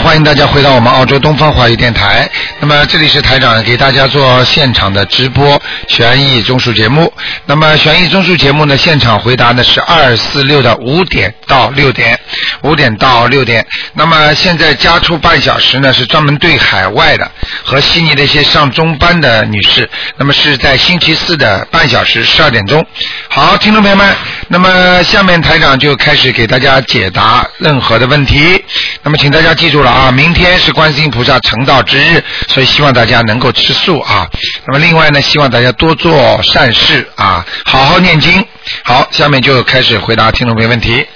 [0.00, 2.28] 欢迎大家回到我们澳洲东方华语电台。
[2.60, 7.12] 那么这里是台长给大家做现场的直播悬疑综述节目。
[7.46, 12.18] 那么悬疑综述节目呢，现场回答呢是二四六的五点到六点，
[12.62, 13.66] 五点到六点。
[13.92, 17.30] 那么现在加出半小时呢，是专门对海外的
[17.62, 19.88] 和悉尼的一些上中班的女士。
[20.16, 22.84] 那么是在星期四的半小时十二点钟。
[23.28, 24.14] 好，听众朋友们，
[24.52, 28.62] 那么下面台长就开始给大家解答任何的问题。
[29.02, 34.28] 那么请大家记住了啊，明天是观世音菩萨成道之日，所以希望大家能够吃素啊。
[34.66, 38.46] 那么另外呢，希望大家多做善事啊，好好念经。
[38.84, 41.06] 好，下面就开始回答听众朋友问题。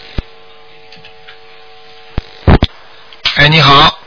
[3.35, 3.99] 哎，你好，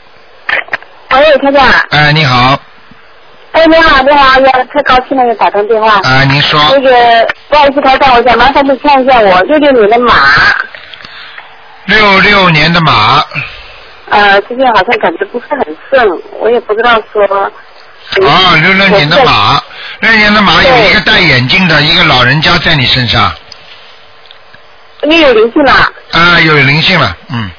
[1.06, 1.64] 哎，台长。
[1.90, 2.60] 哎，你好，
[3.52, 5.96] 哎，你好，你好，呀，太高兴了，又打通电话。
[6.04, 10.14] 啊，您说，那个，不好意思，台长，我想麻烦你看一下我六六年的马，
[11.86, 13.24] 六六年的马，
[14.10, 17.50] 呃，最近好像感觉不是很顺，我也不知道说。
[18.26, 19.60] 啊，六六年的马，
[20.00, 23.32] 六六年的马有一个戴眼镜的一个老人家在你身上，
[25.02, 25.72] 你有灵性了？
[26.12, 27.50] 啊，有灵性了，嗯，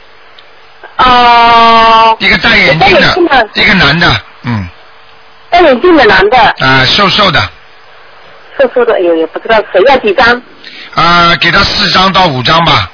[0.97, 4.67] 哦、一个戴眼镜的，一个男的，嗯，
[5.51, 7.39] 戴眼镜的男的，啊，瘦瘦的，
[8.57, 10.41] 瘦瘦的，哎呦，也不知道谁要几张，
[10.95, 12.89] 啊，给他四张到五张吧，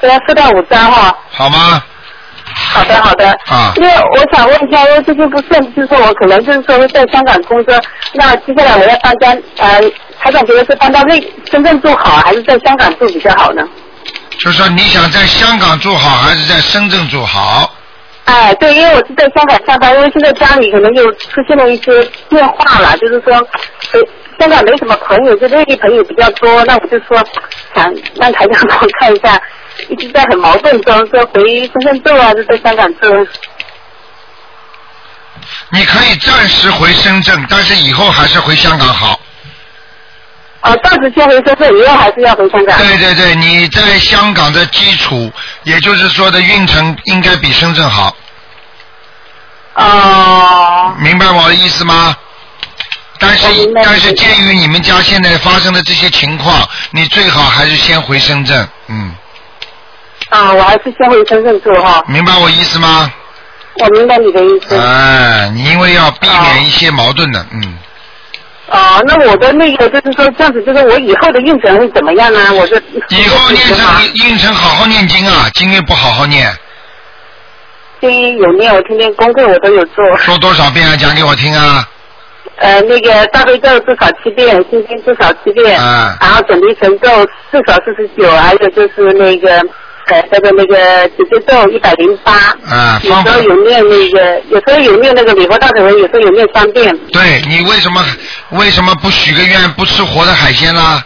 [0.00, 1.16] 给他四到五张哈。
[1.30, 1.82] 好吗？
[2.72, 3.30] 好的，好的。
[3.48, 7.80] 啊因为我想问一下，因为最近不顺，就是说我可能就是说会在香港工作，
[8.14, 9.80] 那接下来我要搬家，呃，
[10.20, 13.62] 台长觉得是搬到内深圳住好，还是在香港住比较好呢？
[14.40, 17.72] 就说你想在香港住好还是在深圳住好？
[18.30, 24.00] 哎，对，因为我是在香港上班，因为现在家里可能又出现了一些变化了，就是说，呃，
[24.38, 27.16] 香港没什么朋友，就内地朋友比较多，那我就说
[27.74, 29.40] 想让台长 帮我看一下，
[29.88, 33.26] 一直在很矛盾中，说回深圳住啊是在香港住？
[35.72, 39.18] 你可以暂时回深圳，但是以后还是回香港好。
[40.62, 42.78] 哦，暂时先回深圳，以后还是要回香港。
[42.78, 45.32] 对对对，你在香港的基础，
[45.62, 48.14] 也就是说的运程应该比深圳好，
[49.74, 52.14] 哦，明白我的意思吗？
[53.18, 53.46] 但是
[53.84, 59.14] 但是鉴于你们家现在发生的这些情况，你最好还是先回深圳，嗯，
[60.30, 62.02] 啊，我还是先回深圳住哈。
[62.06, 63.10] 明白我意思吗？
[63.74, 64.76] 我明白你的意思。
[64.76, 67.78] 哎，你因为要避免一些矛盾的，嗯，
[68.70, 72.54] 哦，那我的那个就是说这样子，就是我以后的运程会怎么样呢？
[72.54, 73.78] 我是以后念成
[74.28, 76.48] 运程好好念经啊，经验不好好念，
[78.00, 80.04] 经有念，我天天功课我都有做。
[80.18, 80.96] 说多少遍啊？
[80.96, 81.88] 讲给我听啊！
[82.56, 87.08] 呃，那个大悲咒至少七遍，心经至少七遍，啊然后准提神咒
[87.50, 89.60] 至少四十九，还有就是那个
[90.10, 92.32] 呃那个那个姐姐咒一百零八。
[92.68, 96.96] 啊，有时候有念那个，有时候有念那个礼佛大忏悔，有时候有念三遍。
[97.12, 98.04] 对你为什么
[98.50, 101.02] 为什么不许个愿不吃活的海鲜啦？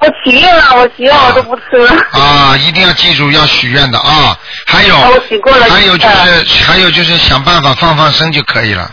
[0.00, 1.90] 我许愿了，我许愿我都不吃了。
[2.12, 4.38] 啊，一定要记住要许愿的啊！
[4.64, 8.88] 还有，啊我许过了还有就呃是还有就是想办法放放生就可以了，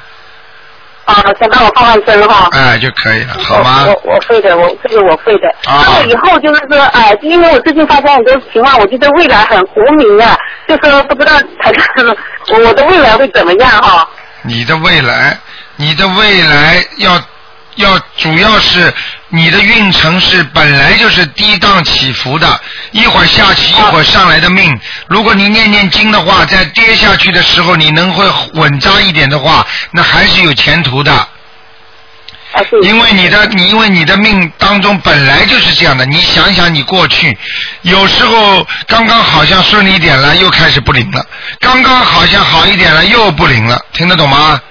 [1.06, 2.50] 啊，想帮我放放生哈。
[2.54, 3.86] 哎就可以了，好吗？
[3.88, 5.48] 我我我会的，我这个我会的。
[5.66, 10.36] 啊以后就是说，哎、因为我最近发生很多情况，我觉得未来很无明啊，
[10.68, 12.16] 就说不知道台长
[12.50, 14.08] 我 我的未来会怎么样哈、
[14.42, 15.38] 你的未来，
[15.78, 17.22] 你的未来要
[17.76, 18.94] 要主要是
[19.30, 22.60] 你的运程是本来就是低档起伏的，
[22.92, 24.80] 一会儿下去一会儿上来的命。
[25.08, 31.28] 如果你念念经的话，在跌下去的时候你能会稳扎一点的话，那还是有前途的。
[32.84, 37.38] 因为你的你因为你的命当中本来就是这样的，你想想你过去，
[37.82, 41.22] 有时候刚刚好像顺利一点了，又开始不灵了；
[41.60, 44.62] 刚刚好像好一点了，又不灵了，听得懂吗？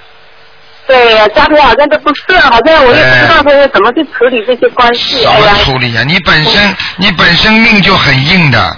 [0.87, 5.23] 对呀，家庭好像都不顺，好像我也不知道说怎么去处理这些关系。
[5.25, 8.77] 怎么处理呀、你本身你本身命就很硬的，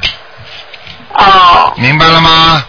[1.15, 2.65] 哦，明白了吗？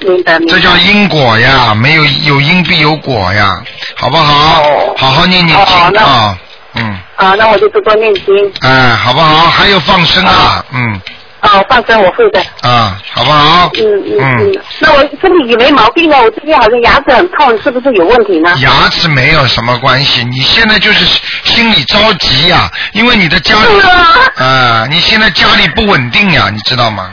[0.00, 0.54] 明白明白。
[0.54, 3.62] 这叫因果呀，没有有因必有果呀，
[3.96, 4.60] 好不好？
[4.62, 6.38] 哦好好念念哦经那啊，
[6.74, 8.24] 嗯，啊，那我就多多念经。
[8.60, 9.48] 哎，好不好？
[9.48, 11.00] 还有放生啊，嗯
[11.44, 12.40] 哦，放生我会的。
[12.62, 13.70] 啊，好不好？
[13.76, 14.60] 嗯嗯嗯。
[14.80, 16.20] 那我身体也没毛病啊？
[16.22, 18.52] 我最近好像牙齿很痛，是不是有问题呢？
[18.60, 21.04] 牙齿没有什么关系，你现在就是
[21.44, 27.10] 心里着急呀、因为你的家里啊啊，你现在家里不稳定呀，你知道吗？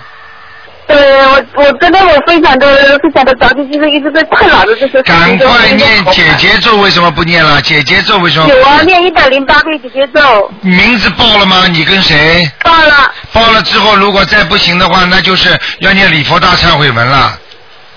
[0.92, 5.02] 对我，我真的我分享的分享的着急，就是一直在困扰着这些。
[5.04, 6.58] 赶快念姐姐。
[6.62, 7.62] 咒，为什么不念了？
[7.62, 8.86] 姐姐咒为什么不有啊，念？
[8.88, 11.66] 念一百零八遍姐姐咒，名字报了吗？
[11.68, 12.48] 你跟谁？
[12.64, 13.12] 报了。
[13.32, 17.38] 报了之后，如果再不行的话，那就是要念礼佛大忏悔文了。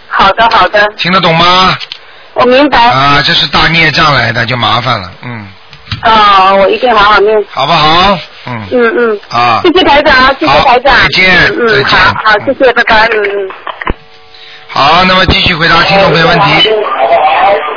[0.08, 1.76] 好的好的，听得懂吗？
[2.35, 2.79] 我明白。
[2.79, 5.46] 啊，这是大孽障来的，就麻烦了，嗯，
[6.05, 7.44] 哦，我一定好好念。
[7.50, 8.19] 好不好？
[8.46, 9.20] 嗯，嗯嗯。
[9.31, 10.94] 啊谢谢台长，谢谢台长。
[10.94, 13.08] 再见嗯嗯，再见好好，谢谢，拜拜。
[13.12, 13.50] 嗯嗯。
[14.69, 16.70] 好，那么继续回答听众朋友问题。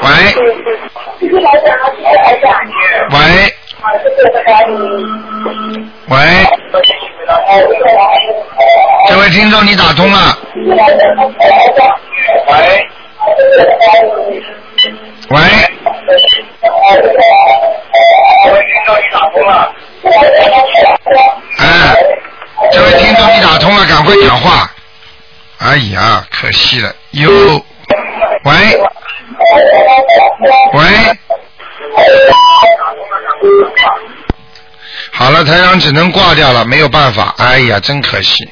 [0.02, 0.08] 喂
[1.20, 2.46] 谢谢台长，谢谢台长。
[3.12, 3.16] 喂
[3.82, 4.50] 好，谢谢，拜拜。
[6.10, 6.18] 喂，
[9.08, 10.38] 这位听众你打通了。
[21.58, 21.96] 哎，
[22.72, 24.72] 这位听众你打通了，赶快讲话。
[25.60, 27.30] 哎呀，可惜了，哟，
[28.44, 28.80] 喂，
[30.74, 30.84] 喂，
[35.12, 37.34] 好了，台长只能挂掉了，没有办法。
[37.40, 38.48] 哎呀，真可惜。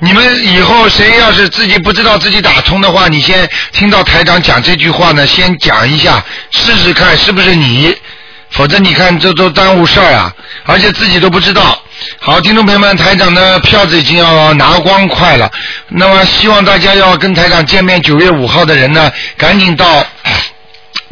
[0.00, 6.20] 你们以后谁要是自己不知道自己打通的话，你先听到台长讲这句话呢，先讲一下，
[6.50, 7.96] 试试看是不是你，
[8.52, 10.32] 否则你看这都耽误事儿啊，
[10.64, 11.78] 而且自己都不知道。
[12.20, 15.50] 好，听众朋友们，台长的票子已经要拿光快了，
[15.88, 20.04] 那么希望大家要跟台长见面，九月五号的人呢，赶紧到。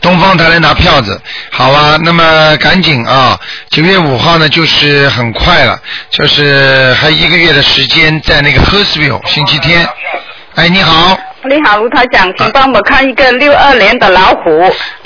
[0.03, 1.21] 东方台来拿票子，
[1.51, 1.99] 好吧？
[2.03, 3.39] 那么赶紧啊！
[3.69, 5.79] 九月五号呢，就是很快了，
[6.09, 9.87] 就是还一个月的时间，在那个 h e r s v i l l e 星期天。
[10.55, 14.51] 哎，你好，你好，卢台长，请帮我看一个六二年的老虎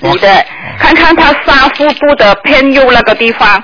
[0.02, 0.44] 女的，
[0.78, 3.62] 看看她杀腹部的偏右那个地方，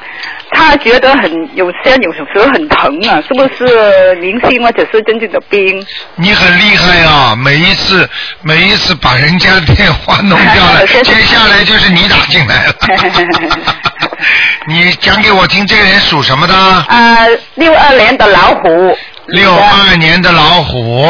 [0.53, 5.85] 她觉得很有些有时候很疼啊，是不是灵性或者是真正的病？
[6.15, 7.35] 你很厉害啊！
[7.37, 8.09] 每一次
[8.43, 12.75] 每一次把人家电话弄掉了， 接下来就是你打进来了。
[14.69, 16.55] 你讲给我听，这个人属什么的？
[16.89, 18.97] 呃，六二年的老虎，
[19.27, 21.09] 六二年的老虎，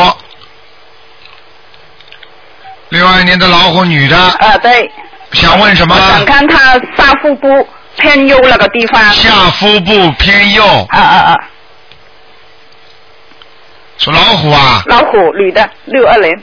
[2.91, 4.91] 六二年的老虎女的，啊对，
[5.33, 5.97] 想问什么？
[5.97, 11.37] 想看她下腹部偏右那个地方，下腹部偏右，啊啊啊，
[13.99, 16.43] 属老虎啊，老虎女的，六二年，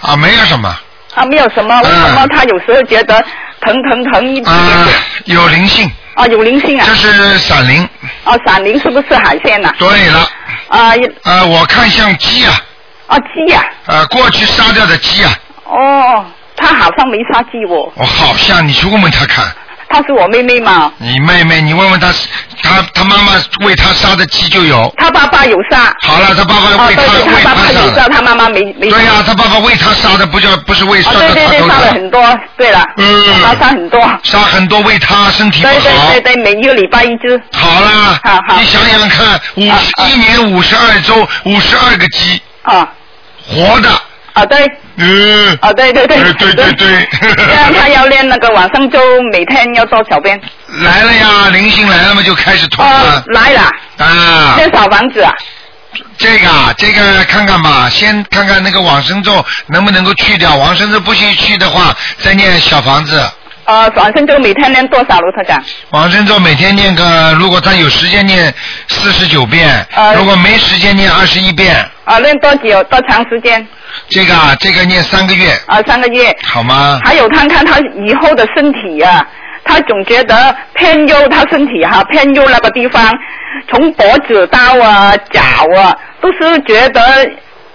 [0.00, 0.76] 啊，没有什么，
[1.14, 3.24] 啊没有什么，为什么她有时候觉得
[3.60, 4.52] 疼疼疼一点。
[4.52, 4.88] 啊？，
[5.26, 6.94] 有灵性，啊，有灵性啊这！
[6.94, 7.88] 是闪灵。
[8.24, 10.18] 哦，闪灵是不是海鲜呐、对了，
[10.68, 10.92] 啊？
[11.24, 12.60] 呃，我看像鸡啊，
[13.06, 15.32] 啊，鸡呀、呃，过去杀掉的鸡啊，
[15.64, 16.24] 哦，
[16.56, 19.44] 他好像没杀鸡哦，我好像你去问问他看，
[19.92, 22.08] 她是我妹妹嘛，你妹妹，你问问她，
[22.62, 23.32] 她她妈妈
[23.66, 24.92] 为她杀的鸡就有。
[24.96, 25.94] 她爸爸有杀。
[26.00, 28.14] 好了，她爸爸哦，为他对对，为他爸爸有杀，他杀的。
[28.14, 28.88] 他妈妈没没。
[28.88, 36.20] 对呀、她爸爸为她杀的，不叫不是为哦，杀的对对对，杀了很多，对了，嗯他杀很多，杀很多为她身体不对对。
[36.20, 42.88] 对对，每一个礼拜一只，好了，好好你想想看，五十一年五十二周，五十二个鸡啊
[43.46, 43.88] 活的，
[44.34, 48.98] 啊对，嗯，啊对对对，呃对对对 这样他要练那个往上就，
[49.32, 50.40] 每天要做小便。
[50.80, 53.60] 来了呀，灵性来了嘛，就开始痛啊了，来了，
[53.98, 54.54] 啊。
[54.56, 55.32] 先扫房子啊，
[56.16, 60.56] 这个啊，这个看看吧，先看看那个往生咒能不能够去掉。
[60.56, 63.22] 往生咒不行去的话，再念小房子。
[63.64, 65.20] 呃，往生咒每天练多少？
[65.20, 65.62] 卢台长？
[65.90, 68.52] 往生咒每天念个，如果他有时间念
[68.88, 71.76] 四十九遍，呃如果没时间念二十一遍。
[72.04, 72.82] 啊，练多久？
[72.84, 73.64] 多长时间？
[74.08, 76.36] 这个啊，这个念三个月，啊，三个月。
[76.42, 76.98] 好吗？
[77.04, 79.24] 还有看看他以后的身体啊，
[79.64, 83.16] 他总觉得偏右，他身体哈、偏右那个地方，
[83.70, 85.40] 从脖子到啊脚
[85.76, 87.00] 啊，都是觉得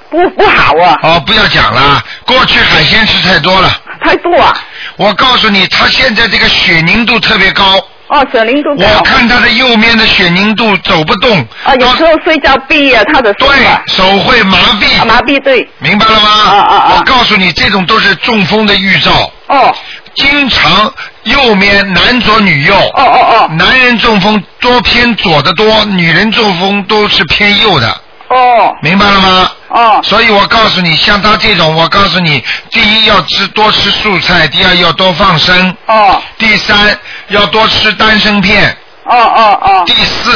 [0.10, 3.72] 不不好啊，哦，不要讲了，过去海鲜吃太多了。
[4.02, 4.54] 太多啊。
[4.98, 7.78] 我告诉你，他现在这个血凝度特别高，
[8.08, 8.86] 哦，血凝度高。
[8.98, 11.40] 我看他的右面的血凝度走不动。
[11.64, 15.00] 啊，有时候睡觉闭啊，他的手对啊，手会麻痹。
[15.00, 15.68] 啊麻痹对。
[15.78, 16.30] 明白了吗？
[16.30, 19.32] 啊啊啊我告诉你，这种都是中风的预兆。
[19.48, 19.74] 哦
[20.16, 20.92] 经常
[21.26, 22.74] 右面男左女右。
[22.74, 27.88] 哦哦哦男人中风多偏左的多，女人中风都是偏右的，
[28.30, 29.52] 哦明白了吗？
[29.70, 30.00] 哦。
[30.04, 36.22] 所以我告诉你，像他这种，我告诉你，第一要吃多吃素菜，第二要多放生，哦。
[36.38, 36.98] 第三
[37.30, 39.84] 要多吃丹参片，哦哦哦。
[39.86, 40.32] 第四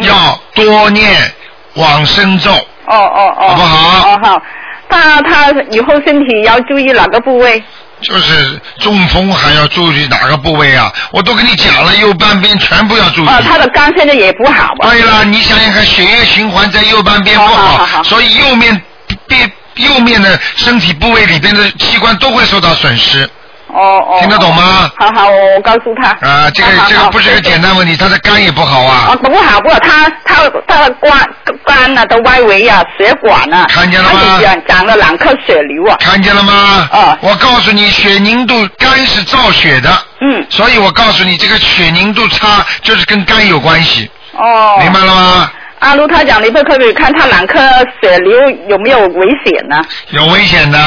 [0.00, 1.32] 要多念
[1.74, 2.50] 往生咒。
[2.52, 4.10] 哦哦哦，好不好？
[4.10, 4.42] 哦好，
[4.88, 7.62] 他他以后身体要注意哪个部位？
[8.02, 10.92] 就是中风还要注意哪个部位啊？
[11.12, 13.28] 我都跟你讲了，右半边全部要注意。
[13.28, 14.88] 啊，他的肝现在也不好吧。
[14.90, 18.80] 对了，你想想看，血液循环在右半边不好好好好所以右面
[19.26, 23.28] 边右面的身体部位里边的器官都会受到损失。
[23.76, 24.18] 哦哦。
[24.20, 24.90] 听得懂吗？
[24.96, 26.10] 好好，我告诉他。
[26.26, 29.10] 啊，这个这个不是个简单问题，他的肝也不好啊。
[29.10, 31.28] 啊，不好不好，他他他的肝
[31.64, 35.96] 肝呐的外围啊，血管啊，看见了吗长长了两颗血瘤啊。
[36.00, 36.88] 看见了吗？
[36.90, 39.90] 啊我告诉你，血凝度肝是造血的，
[40.20, 44.76] 嗯，所以我告诉你，这个血凝度差就是跟肝有关系，哦。
[44.80, 45.50] 明白了吗？
[45.80, 47.58] 阿卢他讲，你可不可以看他两颗
[48.00, 49.76] 血瘤有没有危险呢？
[50.10, 50.78] 有危险的。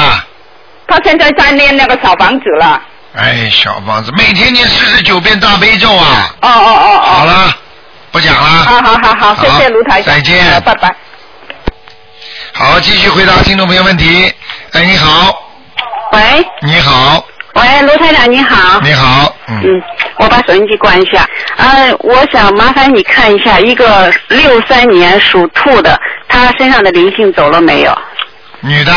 [0.90, 2.82] 他现在在念那个小房子了。
[3.16, 6.34] 哎，小房子每天念四十九遍大悲咒啊！
[6.42, 7.00] 哦哦哦哦。
[7.00, 7.56] 好了，
[8.10, 8.42] 不讲了。
[8.42, 10.14] 好好好好，谢谢卢台长。
[10.14, 10.94] 再见拜拜。
[12.52, 14.32] 好，继续回答听众朋友问题。
[14.72, 15.34] 哎，你好，
[16.12, 16.20] 喂
[16.62, 18.80] 你好，喂，卢台长你好。
[18.80, 19.82] 你好，嗯，嗯，
[20.18, 21.26] 我把收音机关一下。
[21.56, 27.98] 呃，我想麻烦你看一下一个六三年属兔的，他身上的灵性走了没有？
[28.60, 28.92] 女的，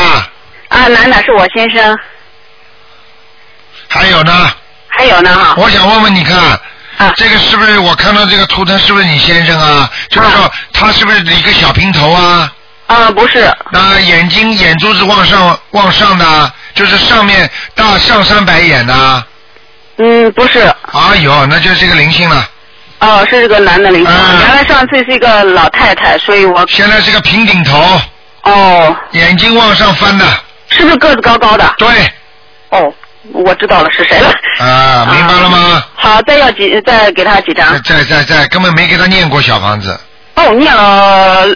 [0.74, 2.00] 啊，男的是我先生，
[3.88, 4.52] 还有呢，
[4.88, 5.54] 还有呢哈。
[5.56, 6.36] 我想问问你看，
[6.98, 9.88] 啊这个是不是我看到这个图腾是不是你先生啊？
[10.10, 12.52] 就是说他是不是一个小平头啊？
[12.88, 19.24] 啊，不是，那眼睛眼珠子往上往上的，就是上面大上三白眼的。
[19.98, 20.60] 嗯，不是，
[20.92, 22.50] 哎呦，那就是一个灵性了。
[23.00, 24.12] 哦，是这个男的灵性。
[24.12, 28.02] 啊原来上次是一个老太太，所以我现在是个平顶头，
[28.42, 30.26] 哦，眼睛往上翻的。
[30.70, 31.74] 是不是个子高高的？
[31.78, 31.88] 对，
[32.70, 32.94] 哦，
[33.32, 34.30] 我知道了是谁了。
[34.60, 35.84] 啊，明白了吗？
[35.96, 37.82] 好，再要几，再给他几张。
[37.84, 40.00] 在在在，根本没给他念过小房子，
[40.36, 41.48] 哦，念了，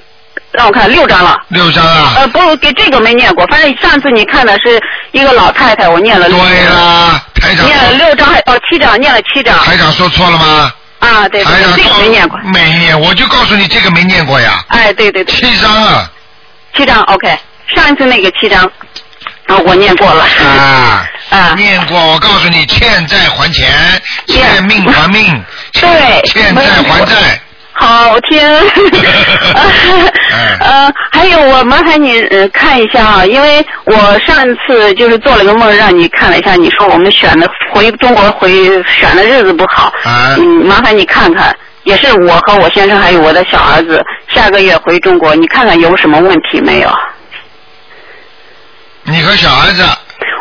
[0.51, 1.37] 让我看六张了。
[1.49, 2.13] 六张啊。
[2.17, 3.45] 呃，不，给这个没念过。
[3.47, 9.57] 反正上次你看的是一个老太太，我念了六对啦，台长念了六张还哦七张，念了七张。
[9.63, 10.71] 台长说错了吗？
[10.99, 12.39] 啊，对对台长对，这个没念过。
[12.39, 16.09] 没念，我就告诉你这个没念过呀，哎，对对对，七张啊
[16.75, 17.37] 七张 OK。
[17.75, 18.63] 上一次那个七张，
[19.47, 20.23] 啊，我念过了。
[20.23, 21.07] 啊。
[21.29, 23.67] 啊念过，我告诉你，欠债还钱，
[24.27, 25.43] 欠命还命，
[25.73, 27.15] 对欠债还债。
[27.73, 28.39] 好听，
[30.61, 33.93] 呃，还有我麻烦你呃看一下啊，因为我
[34.25, 44.01] 上一次就是做了个梦，让你看了一下，你说我们选的回中国回选的日子不好，啊嗯，麻烦你看看，也是我和我先生还有我的小儿子
[44.33, 46.89] 下个月回中国，你看看有什么问题没有？
[49.09, 49.83] 你和小儿子，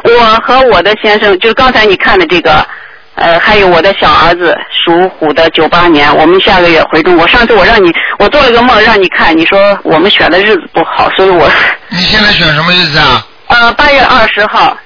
[0.04, 2.66] 我和我的先生，就是刚才你看的这个，
[3.14, 7.26] 呃，还有我的小儿子属虎的，九八年，我们下个月回中国。
[7.28, 11.48] 上次我让你，我做了个梦让你看，你说我们选的日子不好，所以我，
[11.88, 13.24] 你现在选什么日子啊？
[13.48, 14.76] 呃，八月二十号，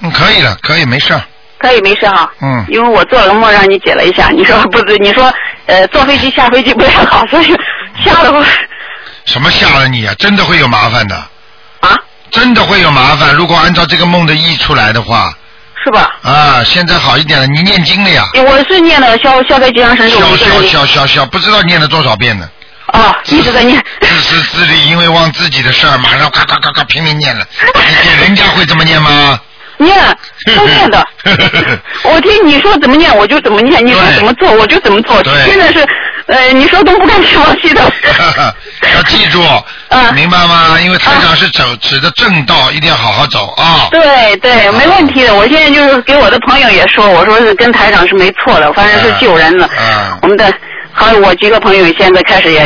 [0.00, 1.20] 嗯，可以了，可以，没事儿。
[1.58, 2.32] 可以没事哈。
[2.40, 5.30] 嗯因为我做了个梦让你解了一下，你说不是，你说
[5.66, 7.54] 呃坐飞机下飞机不太好，所以
[8.02, 8.42] 吓得我
[9.30, 10.12] 什么吓了你啊？
[10.18, 11.14] 真的会有麻烦的，
[11.80, 11.94] 啊，
[12.32, 13.32] 真的会有麻烦。
[13.34, 15.32] 如果按照这个梦的意出来的话，
[15.84, 16.10] 是吧？
[16.22, 17.46] 啊，现在好一点了。
[17.46, 18.24] 你念经了呀？
[18.34, 22.48] 我是念了消消灾吉祥神咒，小小我一个人小小小，不知道念了多少遍呢。
[22.92, 23.80] 哦，一直在念。
[24.00, 27.46] 自私自利，因为忘自己的事儿，马上咔咔咔咔拼命念了。
[28.20, 29.38] 人家会这么念吗？
[29.78, 29.96] 念，
[30.56, 31.06] 都念的。
[32.02, 35.22] 我听你说怎么念，我就怎么念；你说怎么做，我就怎么做。
[35.22, 35.86] 对现在是，
[36.30, 37.82] 呃，你说东不干西往西的。
[38.94, 39.42] 要记住，
[39.90, 40.78] 啊明白吗？
[40.80, 43.88] 因为台长是走指的正道，一定要好好走啊。
[43.90, 45.34] 对对，没问题的。
[45.34, 49.68] 我现在就是给我的朋友也说，我说是跟台长是没错的，反正是救人了。
[49.78, 50.52] 嗯我们的
[50.92, 52.60] 还有我几个朋友现在开始也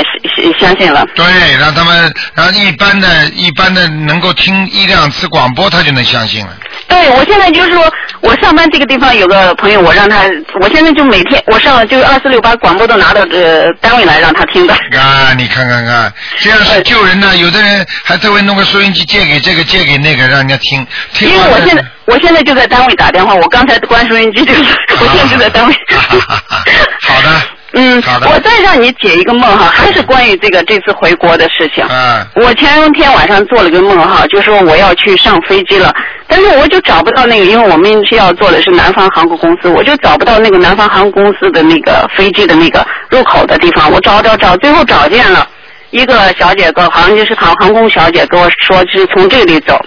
[0.58, 1.06] 相相信了。
[1.14, 1.24] 对，
[1.58, 6.56] 让他们，然后一般的、一般的能够听一两次广播，他就能相信了。
[6.88, 7.90] 对，我现在就是说，
[8.20, 10.24] 我上班这个地方有个朋友，我让他，
[10.60, 14.74] 我现在就每天我上就是二四六八广播都拿到呃单位来让他听的。
[14.74, 17.36] 啊，你看看看，这样是救人呢。
[17.36, 20.86] 有的人还特别弄个收音机借给这个借给那个，让人家听。
[21.12, 24.62] 听因为我现在我现在就在单位打电话，我刚才关收音机就是，
[25.00, 25.74] 我现在就在单位。
[27.02, 27.53] 好的。
[27.74, 28.28] 嗯，好的。
[28.28, 31.84] 我再让你解一个梦哈，还是关于这个这次回国的事情。
[31.88, 32.26] 嗯。
[32.36, 35.92] 我前天晚上做了个梦哈，就说我要去上飞机了，
[36.28, 45.46] 但是我就找不到那个，因为我们是要坐的是南方航空公司，我就找不到那个南方航空公司的那个飞机的那个入口的地方，我找找找，最后找见了
[45.90, 49.78] 一个小姐哥，好像就是航航空小姐跟我说是从这里走，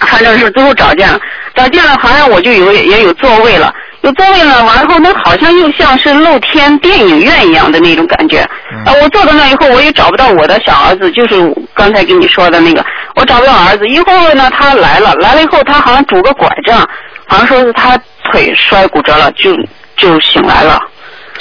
[0.00, 1.18] 反正是最后找见了，
[1.54, 3.72] 找见了好像我就有也有座位了。
[4.02, 8.46] 有座位了，完了后那好像又像是露天电影院一样的那种感觉。
[8.70, 11.34] 嗯啊，我坐到那以后，我也找不到我的小儿子，就是
[11.72, 12.84] 刚才跟你说的那个，
[13.16, 13.88] 我找不到儿子。
[13.88, 16.86] 一会儿呢，他来了，来了以后他好像拄个拐杖，
[17.26, 17.98] 好像说是他
[18.30, 19.56] 腿摔骨折了，就
[19.96, 20.78] 就醒来了。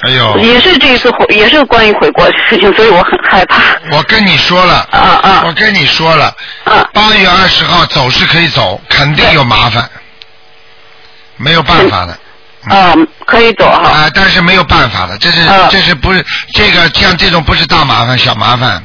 [0.06, 3.62] 哎呦，也是这一次回，也是关于回国的事情，所以我很害怕。
[3.92, 6.26] 我跟你说了，啊啊我跟你说了，
[6.66, 6.86] 啊！
[6.94, 9.90] 八月二十号走是可以走，肯定有麻烦，
[11.38, 12.18] 没有办法的。
[12.70, 12.94] 啊，
[13.26, 13.90] 可以走哈。
[13.90, 18.84] 啊，但是没有办法的，这是、啊这是不是这个像这种不是大麻烦小麻烦。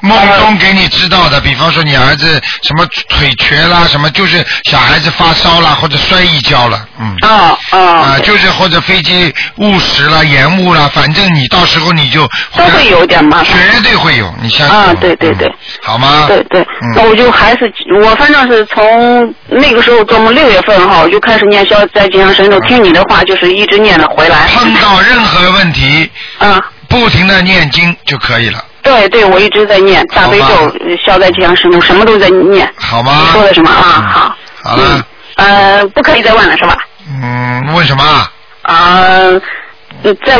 [0.00, 7.16] 梦中给你知道的，比方说你儿子什么腿瘸啦，什么就是小孩子发烧啦，或者摔一跤了，嗯。
[7.20, 13.58] 啊啊啊，就是或者飞机误时了、延误了，反正你到时候你就都会有点麻烦。
[13.72, 16.26] 绝对会有，你相信我啊对对对嗯好吗？
[16.28, 24.46] 对对，嗯那我就还是我反正是从那个时候，从六月份哈，我就开始念消灾吉祥神咒，听你的话，就是一直念了回来。
[24.54, 32.72] 碰到任何问题，啊，不停的念经就可以了，对对，我一直在念大悲咒、消灾吉祥神咒，什么都在念。
[32.78, 33.22] 好吗？
[33.26, 33.82] 你说的什么啊？
[33.96, 34.36] 嗯好。
[34.64, 35.06] 好了，
[35.36, 36.76] 呃，不可以再问了是吧？
[37.08, 38.32] 嗯，问什么啊？
[38.62, 39.00] 啊，
[40.02, 40.38] 呃再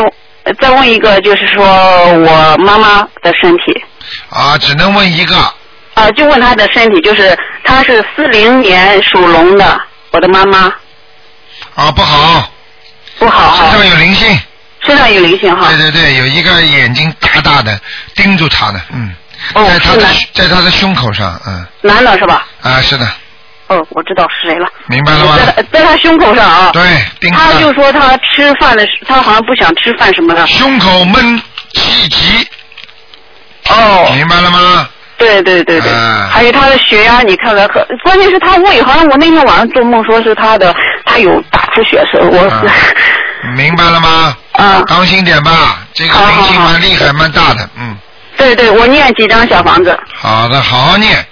[0.61, 3.83] 再问一个，就是说我妈妈的身体。
[4.31, 5.37] 啊，只能问一个，
[5.95, 9.81] 啊，就问她的身体，就是她是四零年属龙的，
[10.11, 10.73] 我的妈妈
[11.75, 12.51] 啊，不好，
[13.19, 14.39] 不好啊，身上有灵性，
[14.89, 15.79] 身上有灵性哈对。
[15.79, 17.79] 对对，有一个眼睛大大的
[18.15, 19.15] 盯住他的，嗯，
[19.55, 20.05] 哦在他的
[20.35, 22.47] 在他的胸口上，嗯，男的是吧？
[22.63, 23.07] 啊，是的，
[23.69, 24.67] 哦，我知道是谁了。
[24.87, 25.37] 明白了吗？
[25.37, 26.71] 在他在他胸口上啊。
[26.73, 26.83] 对，
[27.31, 30.47] 他就说他吃饭的时，他好像不想吃饭什么的。
[30.47, 31.41] 胸口闷
[31.75, 32.49] 气急，
[33.69, 34.89] 哦，明白了吗？
[35.19, 40.73] 对对对对，啊还有他的血压，你看看，可关键是他胃，好像我那天晚上做梦说是他的，
[41.05, 42.49] 他有大出血是，我
[43.57, 44.37] 明白了吗？
[44.53, 47.97] 啊，当心点吧，这个好好灵性好蛮厉害，蛮大的，嗯，
[48.37, 51.25] 对对，我念几张小房子，好的，好好念，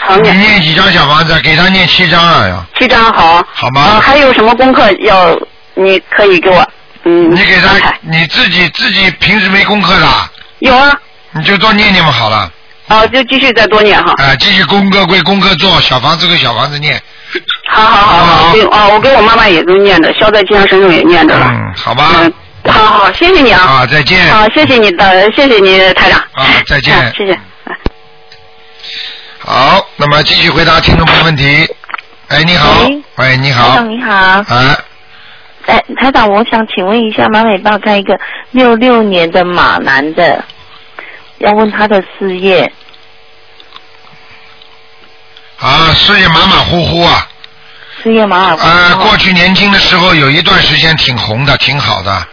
[0.00, 1.38] 好念你念几张小房子？
[1.40, 3.46] 给他念七张啊，要，七张好。
[3.52, 5.38] 好吗啊，还有什么功课要
[5.74, 6.66] 你可以给我？
[7.04, 10.06] 嗯，你给他，你自己自己平时没功课的，
[10.60, 10.90] 有啊，
[11.32, 12.50] 你就多念念嘛，好了。
[12.88, 14.12] 啊，就继续再多念哈。
[14.22, 17.02] 啊，继续功课归功课做，小房子归小房子念。
[17.66, 21.50] 好好好好好，对啊，我给我妈妈也都念着，消灾吉祥神咒也念着了。
[21.50, 22.10] 嗯，好吧。
[22.22, 22.32] 嗯，
[22.72, 23.60] 好好，谢谢你啊。
[23.60, 24.26] 啊，再见。
[24.32, 26.18] 好，谢谢你的，谢谢你台长。
[26.32, 27.32] 啊再见啊谢谢。
[27.64, 27.76] 哎
[29.38, 31.66] 好，那么继续回答听众朋友问题。
[32.28, 33.02] 哎，你好喂。
[33.16, 33.74] 喂，你台好。
[33.76, 34.78] 长你好，啊，
[35.66, 38.18] 哎，台长，我想请问一下，麻烦你帮我看一个
[38.52, 40.42] 六六年的马男的，
[41.38, 42.72] 要问他的事业，
[45.64, 47.26] 啊，事业马马虎虎啊。
[48.02, 52.26] 事业马马虎虎啊，过去年轻的时候有一段时间挺红的，挺好的。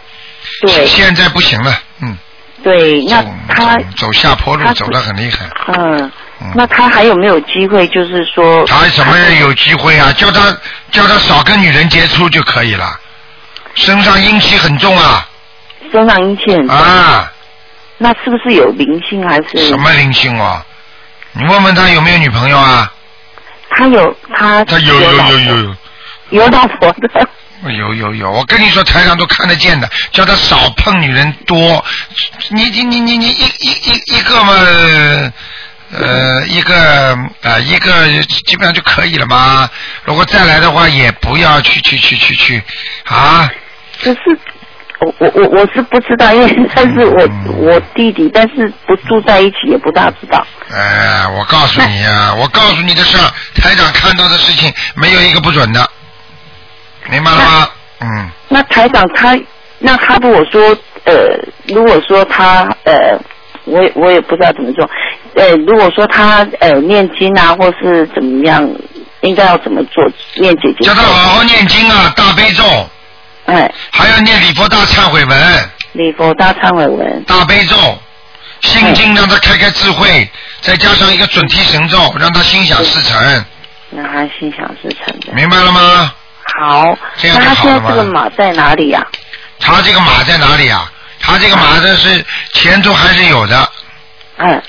[0.60, 2.16] 对现在不行了，嗯。
[2.62, 5.48] 对，那他走走下坡路走得很厉害。
[5.68, 7.88] 嗯嗯，那他还有没有机会？
[7.88, 10.12] 就是说，他什么人有机会啊？
[10.12, 10.56] 叫他
[10.90, 13.00] 叫他少跟女人接触就可以了。
[13.74, 15.26] 身上阴气很重啊
[15.90, 17.32] 身上阴气很重，啊！
[17.98, 19.66] 那是不是有灵性还是？
[19.68, 20.62] 什么灵性哦？
[21.32, 22.92] 你问问他有没有女朋友啊？
[23.74, 25.76] 他有他他有有有有有
[26.30, 27.28] 有老婆的，
[27.64, 31.84] 有有有，我跟你说，台上都看得见的，叫他少碰女人多。
[32.50, 34.54] 你你你你你一一一一个嘛，
[35.92, 39.68] 呃，一个呃一个基本上就可以了嘛。
[40.04, 42.62] 如果再来的话，也不要去去去去去
[43.04, 43.50] 啊。
[44.02, 44.20] 可是
[45.04, 50.44] 我我我我是不知道，因为但是我嗯我弟弟，但是不住在一起，也不大知道。
[50.72, 55.88] 哎，我告诉你啊，我告诉你的事儿，台长看到的事情没有一个不准的，
[57.10, 57.68] 明白了吗？
[58.00, 59.38] 嗯，那台长他，
[59.78, 61.12] 那他如果说呃，
[61.66, 63.18] 如果说他呃，
[63.64, 64.88] 我也我也不知道怎么做，
[65.34, 68.68] 呃，如果说他呃念经啊，或是怎么样，
[69.20, 70.04] 应该要怎么做？
[70.36, 72.62] 念姐姐叫他好好念经啊，大悲咒，
[73.46, 75.70] 哎，还要念礼佛大忏悔文。
[75.92, 77.76] 礼佛大忏悔文，大悲咒、
[78.60, 83.44] 心经让他开开智慧，再加上一个准提神咒，让他心想事成，
[83.90, 85.32] 让他心想事成的。
[85.34, 86.14] 明白了吗？
[86.58, 89.06] 好，这样那他现在这个马在哪里呀、
[89.58, 90.90] 他这个马在哪里啊？
[91.20, 93.68] 他这个马的是前途还是有的，
[94.38, 94.62] 嗯，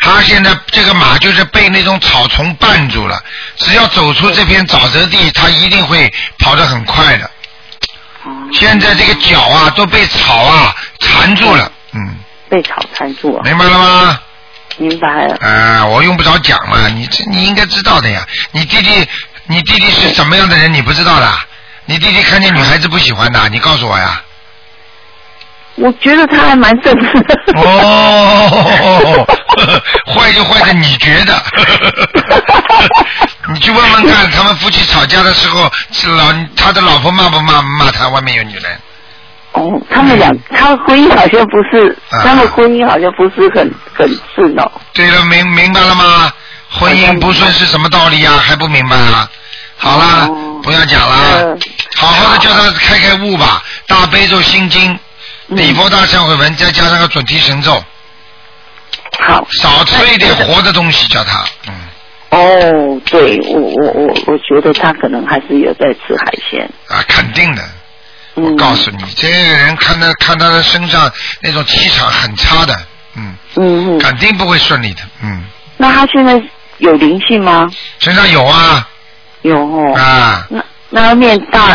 [0.00, 3.22] 他现在这个马就是被那种草丛绊住了，
[3.56, 7.30] 只要走出这片沼泽地，他一定会跑得很快的。
[8.24, 12.16] 哦现在这个脚啊都被草啊缠住了，嗯，
[12.48, 14.20] 被草缠住了，明白了吗？
[14.76, 15.36] 明白了。
[15.40, 18.26] 啊，我用不着讲了，你这你应该知道的呀。
[18.52, 19.08] 你弟弟，
[19.46, 21.30] 你弟弟是什么样的人，你不知道的？
[21.86, 24.22] 你弟弟看见女孩子不喜欢的，你告诉我呀。
[25.76, 27.60] 我觉得他还蛮正式的。
[27.60, 29.26] 哦，
[30.06, 31.42] 坏就坏在你觉得。
[33.52, 38.80] 你去问问看，他们夫妻吵架的时候，是老他的老婆骂不骂骂他外面有女人？
[39.52, 44.70] 哦，他们俩，他婚姻好像不是，啊他们婚姻好像不是很很顺哦。
[44.92, 46.32] 对了，明明白了吗？
[46.70, 49.28] 婚姻不顺是什么道理呀、还不明白啊？
[49.76, 51.58] 好啦，哦不要讲了嗯，
[51.96, 53.60] 好好的叫他开开悟吧。
[53.88, 54.92] 大悲咒心经、
[55.48, 57.82] 嗯礼佛大忏悔文，再加上个准提神咒，
[59.18, 59.46] 好。
[59.62, 61.44] 少吃一点活的东西，叫他。
[61.68, 61.74] 嗯，
[62.30, 66.70] 哦，对我我我我觉得他可能还是有在吃海鲜。
[66.88, 67.62] 啊，肯定的。
[68.36, 71.10] 嗯，我告诉你，这个人看他看他的身上
[71.42, 72.74] 那种气场很差的，
[73.16, 75.42] 嗯，嗯嗯，肯定不会顺利的，嗯，
[75.76, 76.40] 那他现在
[76.78, 77.68] 有灵性吗？
[77.98, 78.88] 身上有啊
[79.42, 79.94] 有哦。
[79.96, 81.74] 啊，那那要念大。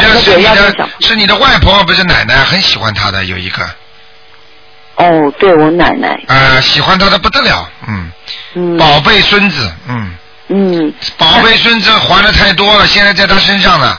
[1.02, 3.70] 是你的外婆不是奶奶，很喜欢他的有一个，
[4.98, 6.20] 哦，对我奶奶。
[6.28, 8.12] 啊，喜欢他的不得了，嗯，
[8.54, 8.78] 嗯。
[8.78, 10.12] 宝贝孙子，嗯，
[10.48, 10.94] 嗯。
[11.18, 13.98] 宝贝孙子还的太多了，现在在他身上呢，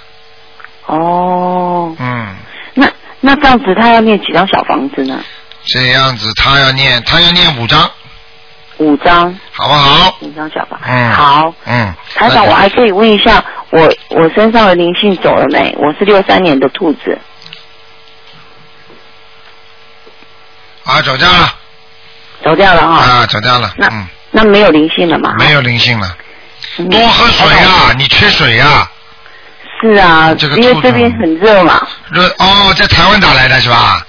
[0.87, 2.35] 哦，嗯，
[2.75, 2.89] 那
[3.21, 5.23] 那这样子他要念几张小房子呢？
[5.67, 7.91] 这样子他要念他要念五张，
[8.79, 10.17] 五张，好不好？
[10.21, 10.81] 五张小房。
[10.87, 11.53] 嗯，好。
[11.67, 15.75] 嗯，台长，我还可以问一下，我我身上的灵性走了没？
[15.79, 17.19] 我是六三年的兔子。
[20.87, 21.55] 啊，走掉了，
[22.45, 22.95] 走掉了哈。
[23.03, 25.35] 啊，走掉了，那嗯，那没有灵性了吗？
[25.39, 26.17] 没有灵性了。
[26.79, 26.89] 嗯。
[26.89, 27.93] 多喝水啊！
[27.99, 28.91] 你缺水啊！
[29.81, 31.87] 是啊，这个因为这边很热嘛。
[32.11, 34.07] 热哦，在台湾打来的是吧？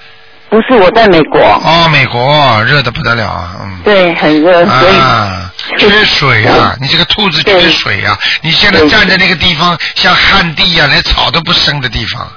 [0.49, 3.79] 不是我在美国，哦，美国热的不得了啊，嗯。
[3.83, 6.75] 对，很热，所以啊，缺水啊！
[6.79, 8.17] 你这个兔子缺水啊！
[8.41, 12.31] 你现在站在那个地方像旱地呀、连草都不生的地方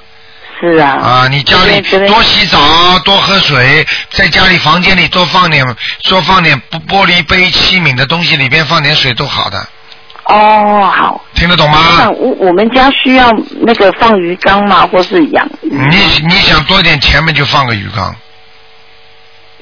[0.61, 0.91] 是啊。
[1.03, 1.29] 啊！
[1.29, 2.59] 你家里多洗澡，
[3.05, 5.65] 多喝水，在家里房间里多放点
[6.09, 9.59] 多放点玻玻璃杯器皿的东西，里边放点水都好的，
[10.25, 11.25] 哦，好。
[11.35, 12.11] 听得懂那吗？
[12.11, 14.87] 我我们家需要那个放鱼缸嘛？
[14.87, 15.71] 或是养鱼？
[15.71, 18.15] 你你想多点钱嘛，就放个鱼缸。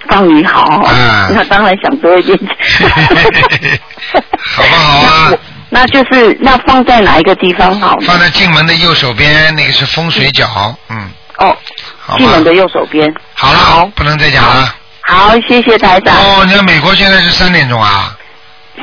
[0.08, 0.62] 放鱼好。
[0.84, 2.38] 啊那当然想多一点。
[4.56, 5.32] 好不好啊？
[5.70, 7.96] 那就是那放在哪一个地方好？
[8.07, 11.57] 放在进门的右手边，那个是风水角，嗯，哦，
[12.16, 13.12] 进门的右手边。
[13.35, 14.74] 好了，好不能再讲了。
[15.02, 16.16] 好，谢谢台长。
[16.16, 18.14] 哦，你看美国现在是三点钟啊？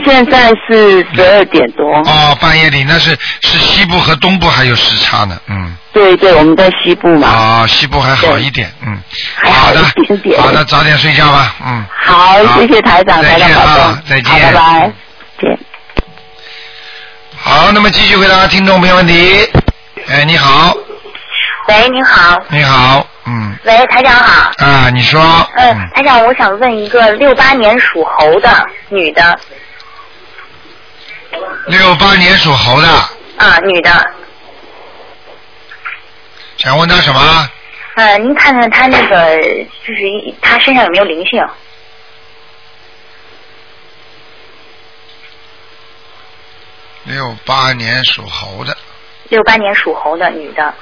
[0.05, 1.85] 现在是十二点多。
[2.05, 5.75] 哦，半夜里那是是西部和东部还有时差呢，嗯。
[5.93, 7.27] 对对，我们在西部嘛。
[7.29, 9.01] 啊，西部还好一点，嗯。
[9.35, 9.81] 还好的。
[10.37, 11.85] 好的，早点睡觉吧，嗯。
[12.03, 14.33] 好，谢谢台长，台再见长保重啊，，再见。
[14.33, 14.93] 拜拜，见。
[17.47, 19.47] 好，那么继续回答听众朋友问题。
[20.07, 20.75] 哎，你好，
[21.67, 22.41] 喂，你好。
[22.49, 24.51] 你好，嗯，喂，台长好。
[24.57, 25.21] 啊，你说，
[25.55, 28.49] 呃嗯，，台长，我想问一个六八年属猴的
[28.89, 29.39] 女的
[31.67, 32.87] 六八年属猴的，
[33.37, 33.91] 啊，女的，
[36.57, 37.49] 想问他什么？
[37.95, 39.37] 呃，您看看她那个，
[39.85, 41.47] 就是一她身上有没有灵性？
[47.05, 48.75] 六八年属猴的，
[49.29, 50.73] 六八年属猴的女的，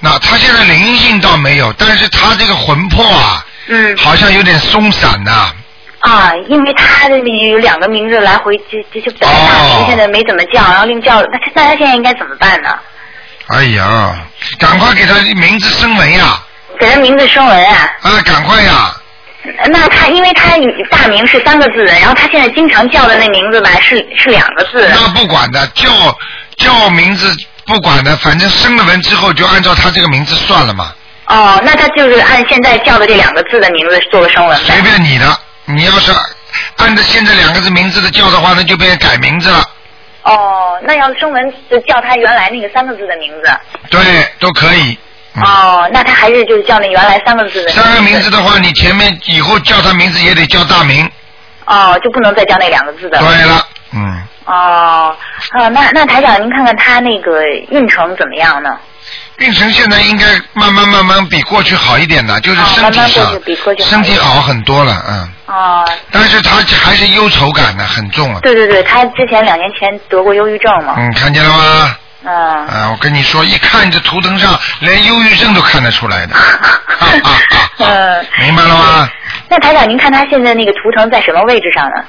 [0.00, 5.52] 那他现在灵性倒没有，但是他这个魂魄啊，嗯，好像有点松散呐、
[6.00, 12.78] 啊，因为她的有两个名字来回就就就本来大名现在没怎么叫，然后另叫，那她那她现在应该怎么办呢？
[13.48, 14.18] 哎呀，
[14.58, 16.44] 赶快给他名字升文呀！
[16.78, 17.96] 给她名字升文啊？
[18.02, 18.94] 啊，赶快呀！
[19.70, 20.52] 那他因为他
[20.90, 24.88] 大名是三个字的，然后他现在经常叫的那名字吧是是两个字。
[24.94, 25.90] 那不管的，叫
[26.56, 30.92] 叫名字不管的，反正生了文之后就按照他这个名字算了嘛，
[31.26, 34.80] 哦，那他就是按现在叫的这两个字的名字做个声纹随。
[34.82, 35.38] 便你的。
[35.66, 36.10] 你要是
[36.76, 39.62] 按照现在两个字名字的叫的话，那就变改名字了。
[40.22, 43.50] 哦，那要声纹就叫他原来那个三个字的名字。
[43.90, 44.00] 对，
[44.38, 44.98] 都可以。
[45.38, 47.70] 嗯哦，那他还是就是叫那原来三个字的。
[47.70, 48.30] 三个名字。
[48.30, 51.10] 的话，你前面以后叫他名字也得叫大名。
[51.66, 53.18] 哦，就不能再叫那两个字的。
[53.18, 55.16] 对了，嗯，哦，
[55.58, 58.70] 呃，那那台长，您看看他那个运程怎么样呢？
[59.38, 65.28] 运程现在应该慢慢慢慢比过去好一点的，就是哦身体上慢慢过去比过去身体好很多了，嗯。
[65.46, 68.40] 哦，但是他还是忧愁感呢，很重啊。
[68.42, 70.94] 对对对，他之前两年前得过忧郁症嘛。
[70.98, 71.96] 嗯，看见了吗？
[72.24, 72.32] 嗯。
[72.32, 76.34] 啊，我跟你说，一看这图腾上，连忧郁症都看得出来的。
[76.34, 78.26] 哈哈哈嗯。
[78.40, 79.08] 明白了吗？
[79.48, 82.04] 那台长，您看他现在那个图腾在什么位置上呢？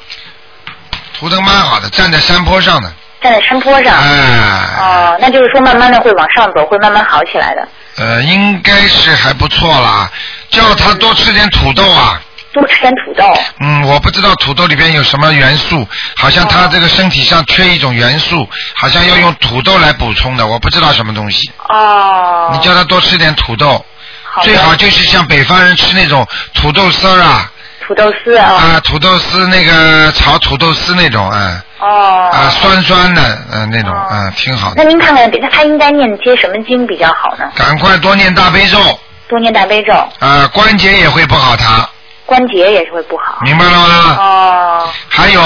[1.17, 2.91] 图腾蛮好的，站在山坡上呢。
[3.22, 3.93] 站在山坡上。
[3.93, 4.78] 哎。
[4.80, 7.67] 哦，那就是说慢慢的会往上走，会慢慢好起来的。
[7.98, 10.10] 呃，应该是还不错啦。
[10.50, 12.22] 叫他多吃点土豆啊。
[12.52, 13.24] 多吃点土豆。
[13.60, 21.52] 嗯，我不知道土豆里边有什么元素，好像他这个身体上缺一种元素，好像要用土豆来补充的，我不知道什么东西。
[21.68, 22.50] 哦。
[22.52, 23.86] 你叫他多吃点土豆，
[24.24, 27.52] 好最好就是像北方人吃那种土豆丝儿啊，
[27.86, 28.54] 土豆丝啊。
[28.54, 32.30] 啊，土豆丝那个炒土豆丝那种，嗯，哦。
[32.32, 34.84] 啊，酸酸的，嗯，那种，嗯，挺好的。
[34.84, 37.46] 那您看看，他他应该念些什么经比较好呢？
[37.56, 38.80] 赶快多念大悲咒，
[39.28, 41.88] 多念大悲咒，啊，关节也会不好他，
[42.30, 43.39] 关节也是会不好。
[43.42, 44.18] 明白了吗？
[44.20, 44.89] 哦。
[45.10, 45.42] 还有，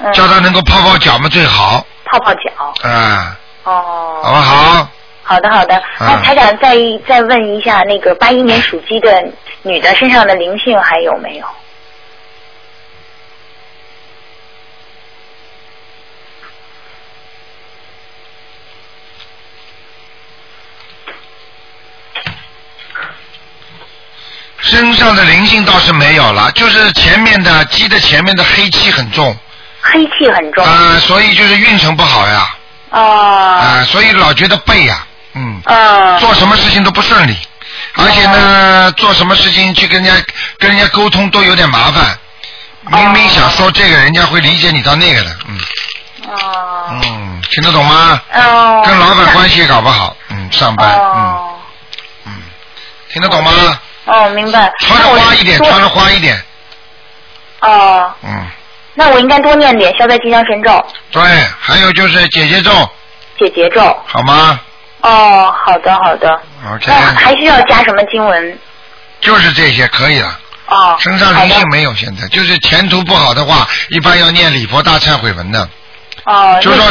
[0.00, 2.50] 嗯叫他能够泡泡脚嘛最好，泡泡脚。
[2.82, 2.92] 嗯，
[3.62, 4.20] 哦。
[4.22, 4.88] 好不好？
[5.22, 5.80] 好的，好的。
[6.00, 6.76] 那嗯台长再
[7.08, 9.24] 再问一下，那个八一年属鸡的
[9.62, 11.46] 女的身上的灵性还有没有？
[24.64, 29.36] 身上的灵性倒是没有了，就是前面的鸡的前面的黑气很重，
[29.82, 30.64] 黑气很重。
[30.64, 32.56] 啊，所以就是运程不好呀，
[32.90, 33.00] 哦。
[33.60, 36.18] 啊，所以老觉得背呀，嗯，嗯。
[36.18, 37.36] 做什么事情都不顺利，
[37.96, 40.24] 而且呢，做什么事情去跟人家
[40.58, 42.18] 跟人家沟通都有点麻烦，
[42.90, 45.58] 明明想说这个，人家会理解你到那个的，嗯
[46.26, 47.00] 哦。
[47.02, 48.18] 嗯，听得懂吗？
[48.32, 48.82] 哦。
[48.86, 51.54] 跟老板关系也搞不好，嗯，上班，嗯哦。
[52.24, 52.32] 嗯，
[53.12, 53.78] 听得懂吗？
[54.04, 54.72] 哦，明白。
[54.80, 56.42] 穿的花一点，穿的花一点，
[57.60, 58.46] 哦，嗯，
[58.94, 61.22] 那我应该多念点消灾吉祥神咒、对，
[61.58, 62.70] 还有就是姐姐咒，
[63.38, 63.80] 姐姐咒。
[64.06, 64.60] 好吗
[65.00, 66.28] 哦，好的好的。
[66.72, 68.58] ？OK，那还需要加什么经文？
[69.20, 70.38] 就是这些可以了。
[70.66, 70.96] 哦。
[70.98, 75.68] 身上灵性没有，现在就是前途不好的话，一般要念礼佛大忏悔文的。
[76.24, 76.90] 哦，就是说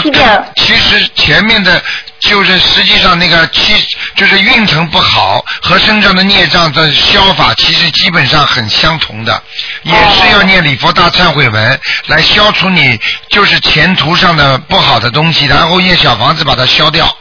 [0.55, 1.81] 其实前面的，
[2.23, 3.73] 就是实际上那个气，
[4.15, 9.43] 就是运程不好和身上的孽障的消法，其实基本上很相同的，
[9.83, 17.17] 也是要念礼佛大忏悔文来消除你就是前途上的不好的东西，然后念小房子把它消掉。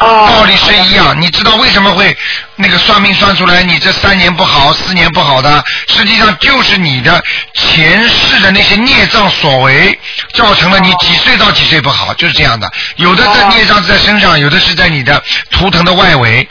[0.00, 0.28] 哦。
[0.28, 2.16] 道理是一样，你知道为什么会
[2.56, 5.62] 那个算命算出来你这三年不好、四年不好的？
[5.86, 7.22] 实际上就是你的
[7.54, 9.98] 前世的那些孽障所为，
[10.34, 12.70] 造成了你几岁到几岁不好，就是这样的。
[12.96, 16.48] 有的在孽障在身上，有的是在你的图腾的外围，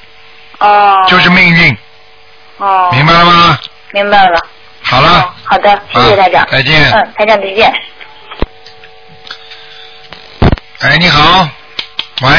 [0.59, 0.95] 哦。
[1.07, 1.77] 就是命运，
[2.57, 2.89] 哦。
[2.93, 3.59] 明白了吗？
[3.91, 4.39] 明白了。
[4.81, 6.47] 好了，好的，谢谢啊台长。
[6.49, 7.73] 再见嗯，台长再见。
[10.79, 11.47] 哎，你好，
[12.21, 12.31] 喂，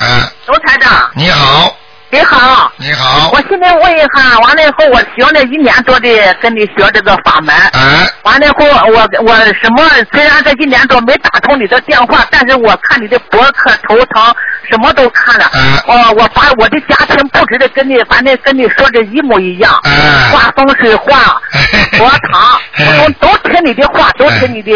[0.00, 1.76] 哎，罗台长，你好，
[2.12, 2.72] 你好。
[2.76, 3.30] 你好。
[3.32, 14.34] 我，现在问一下，完了以后我学了一年多的跟你学这个法门，哎，完了以后我我什么虽然这一年多没打通你的电话，但是我看你的博客头疼
[14.68, 15.60] 什么都看了，哎。
[15.86, 20.30] 哦，我把我的家庭布置的跟你反正跟你说的一模一样，哎。
[20.32, 21.40] 画风水画，
[21.92, 24.72] 佛堂，我都都听你的话，都听你的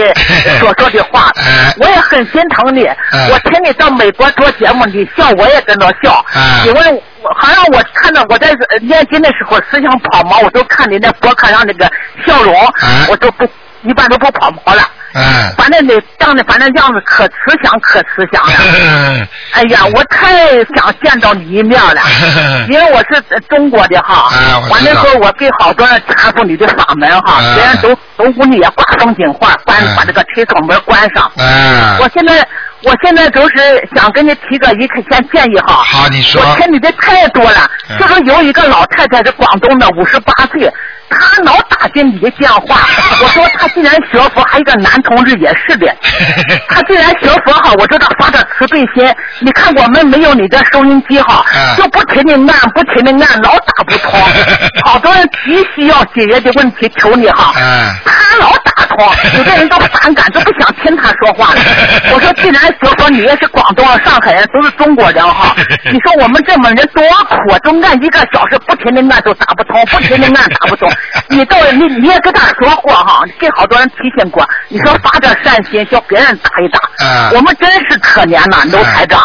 [0.61, 1.33] 所说的话。
[1.37, 3.29] 哎，我也很心疼你，哎。
[3.31, 6.25] 我听你到美国做节目，你笑我也跟着笑。
[6.33, 11.91] 哎，因为我好像我看到我在呃念经的时候思想跑毛，我都看你那博客上那个
[12.27, 13.45] 笑容哎，我都不
[13.83, 14.83] 一般都不跑毛了。
[15.17, 15.23] 嗯，
[15.57, 19.27] 反正你长得反正样子可慈祥可慈祥了。
[19.55, 22.03] 哎呀，我太想见到你一面了，
[22.69, 24.29] 因为我是呃中国的哈。
[24.69, 31.31] 完了后，我给好多人传授你的法门哈，哎别人都都屋里也挂风景画，关哎把这个推窗门关上。
[31.39, 32.45] 哎，我现在
[32.85, 35.83] 我现在就是想跟你提个一个先建议哈。
[35.85, 40.71] 好，你说，我听你的太多了，嗯就是有一个老太太是广东的，五十八岁，
[41.09, 42.81] 她老打进你的电话。
[43.23, 45.87] 我说她既然学佛，还有一个男同志也是的，
[46.69, 49.11] 她既然学佛哈，我知道发点慈悲心。
[49.41, 54.21] 你看我们没有你的收音机哈，嗯就不停的按，不停的按，老打不通。
[54.85, 61.61] 好多人急需要解决的问题求你哈，嗯他老打通，有的人都反感，都不想听他说话了。
[62.13, 65.55] 我说，既然学说，你也是广东、上海人，都是中国人哈。
[65.93, 70.91] 你说我们这么人多苦啊，都按一个小时，不停的按都打不通，不停的按打不通。
[71.29, 76.79] 你到你你也跟他说过哈，给好多人提醒过，你说发点善心，叫别人打一打。
[77.03, 79.21] 嗯我们真是可怜呐，楼台长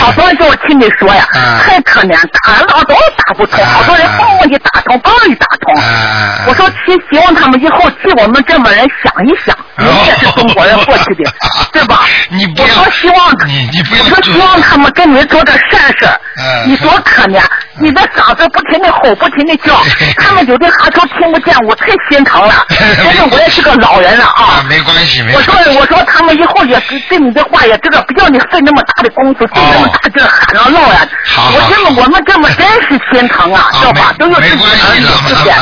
[0.00, 5.74] 好多人叫我听你说呀，嗯太可怜，打老都打不通，好多人帮你打通，帮你打通。
[5.82, 11.30] 哎，我说，希希望他们以后替我们这么人想一想，你们也是中国人过去的，
[11.72, 12.02] 对吧？
[12.30, 16.06] 你不要我说希望，你你不要我说希望他们跟你做点善事
[16.38, 17.42] 嗯你多可怜，
[17.78, 19.74] 你的嗓子不停的吼，不停的叫，
[20.18, 22.54] 他们有的还说听不见，我太心疼了。
[22.70, 24.64] 但是我也是个老人了啊。
[24.68, 25.50] 没关系，没关系。
[25.50, 31.06] 我说我说他们以后也是对你的话也这个，不要你费那么大的功夫，费那么大劲喊了闹呀。
[31.36, 34.14] 我这么我们这么真是心疼啊，知道吧？
[34.18, 35.56] 都有自己儿女之间。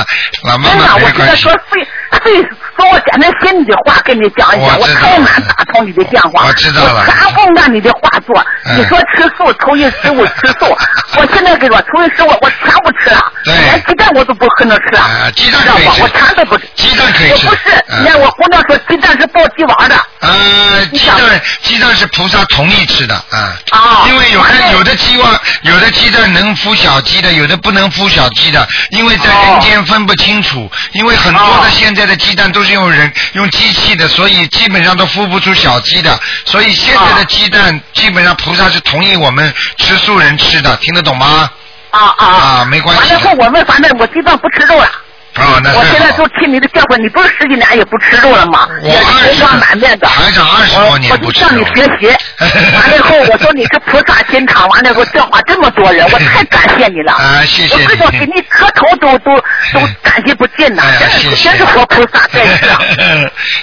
[0.44, 1.52] 老妈真的，我没关系觉得说。
[1.70, 1.87] 费
[2.25, 2.42] 费
[2.77, 6.47] 说我简单心里的话跟你讲一下，我太难打通你的电话。
[6.47, 8.35] 我知道了我全部按你的话做。
[8.66, 10.66] 嗯你说吃素，初一十五吃素，
[11.18, 15.61] 我现在跟你说初一十五我全不吃了，对连鸡蛋我都不可能吃了，啊鸡蛋
[16.01, 16.66] 我全都不吃。
[16.75, 19.94] 鸡蛋可以吃我不是，嗯你看我姑娘说鸡蛋是爆鸡娃的。
[20.20, 23.57] 呃，鸡蛋鸡蛋是菩萨同意吃的啊。
[23.70, 30.70] 啊因为有完了的有的鸡娃，有的鸡蛋能孵小鸡的，有的不能孵小鸡的，因为在哦人间分不清楚。
[30.92, 36.18] 因为很多哦的现在的鸡蛋都是用人用机器的，所以基本上都孵不出小鸡的。
[36.44, 41.50] 所以现在的哦鸡蛋基本上菩萨是同意我们吃素人吃的，听得懂吗？
[41.90, 44.90] 啊啊啊没关系完了后我们反正我基本上不吃肉了。
[45.38, 46.27] 啊，那我现在都。
[46.38, 48.68] 听你的教诲，你不是十几年也不吃肉了吗？
[48.81, 50.07] 我二十红光满面的。
[50.07, 52.14] 台长二十多年我不吃肉就向你学习。
[52.79, 57.11] 完了以后，我说你是菩萨心肠，完了以后教化这么多人，我太感谢你了。
[57.18, 59.35] 啊谢谢我这种你给你磕头都都
[59.74, 62.79] 都感激不尽呐真是谢谢真是活菩萨在世啊。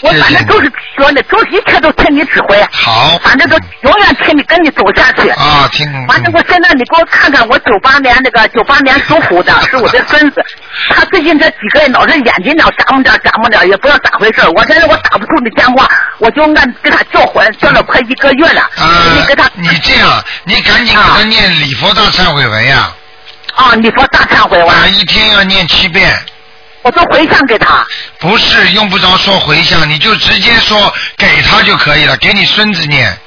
[0.01, 2.61] 我反正都是说的，都一切都听你指挥。
[2.73, 5.29] 好反正都永远听你跟你走下去。
[5.29, 5.87] 啊，听。
[6.07, 10.43] 完了，我现在你给我看看，我九八年那个九八年属虎的，是我的孙子，
[10.89, 14.41] 他最近这几个月老是眼睛老眨么点眨么点，也不知道咋回事。
[14.55, 18.69] 我现在我打不通你电话，我就按给他叫魂，叫了快一个月了。
[18.77, 22.93] 你呃给他，你这样，你赶紧给他念礼佛大忏悔文呀，
[23.55, 26.15] 啊，礼佛大忏悔文啊，，一天要念七遍。
[26.83, 27.83] 我都回向给他。
[28.19, 33.17] 不是用不着说回向，你就直接说给他就可以了，给你孙子念。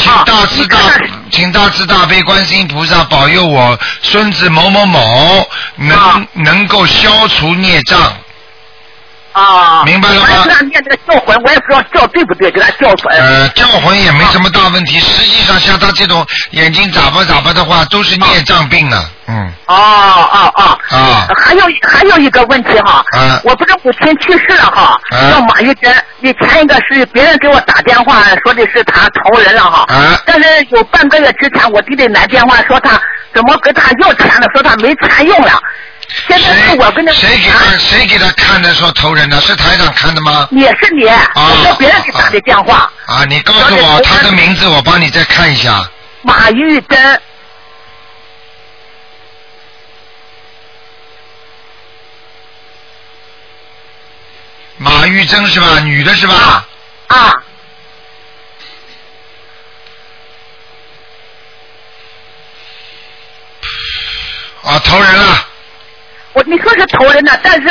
[0.00, 0.78] 请大慈大
[1.30, 8.12] 请大慈大悲观世音菩萨保佑我孙子某某某能、啊能够消除孽障。
[9.32, 13.16] 啊，明白了吗我给他念这个叫魂，我也不知道叫对不对，给他叫出来。
[13.18, 19.10] 呃，叫魂也没什么大问题，实际上像他这种眼睛眨巴眨巴的话，都是孽障病了。
[19.26, 20.78] 嗯，哦哦哦。
[20.90, 25.94] 啊还有还有一个问题哈，嗯我不是母亲去世了哈，嗯叫马玉珍。
[26.20, 33.00] 你前一个是别人给我打电话说的是他投人了哈，嗯但是有半个月之前我弟弟来电话说他
[33.34, 35.60] 怎么给他要钱了，说他没钱用了。
[36.26, 39.40] 现在是我跟他谁给他谁给他看的说投人的？
[39.40, 40.48] 是台长看的吗？
[40.52, 45.88] 也是你，我叫别人给打的电话，啊，你告诉我他的名字，我帮你再看一下。
[46.22, 47.20] 马玉珍。
[54.78, 55.78] 马玉珍是吧？
[55.80, 56.66] 女的是吧？
[57.08, 57.34] 啊，
[64.62, 65.47] 啊，投人了。
[66.38, 67.68] 我你说是投人呢，但是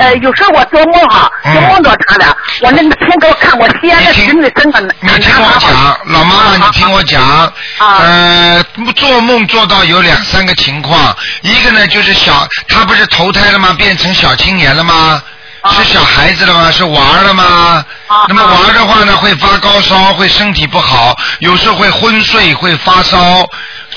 [0.00, 2.36] 呃，有时候我做梦哈，嗯就梦到他了。
[2.62, 8.64] 我那个天给我看，我西安的侄女真的你听我讲，老妈妈，你听我讲，啊呃，
[8.96, 13.72] 做梦做到有两三个情况，一个呢就是小，他不是投胎了吗？
[13.78, 15.22] 变成小青年了吗？
[15.60, 16.70] 啊是小孩子了吗？
[16.72, 17.84] 是娃儿了吗？
[18.08, 23.48] 啊那么娃儿的话呢，会发高烧，会身体不好，有时候会昏睡，会发烧。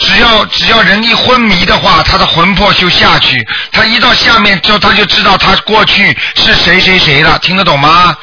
[0.01, 3.37] 只要只要人一昏迷的话，他的魂魄就下去，
[3.71, 8.15] 他一到下面之后，他就知道他过去是谁谁谁了，听得懂吗？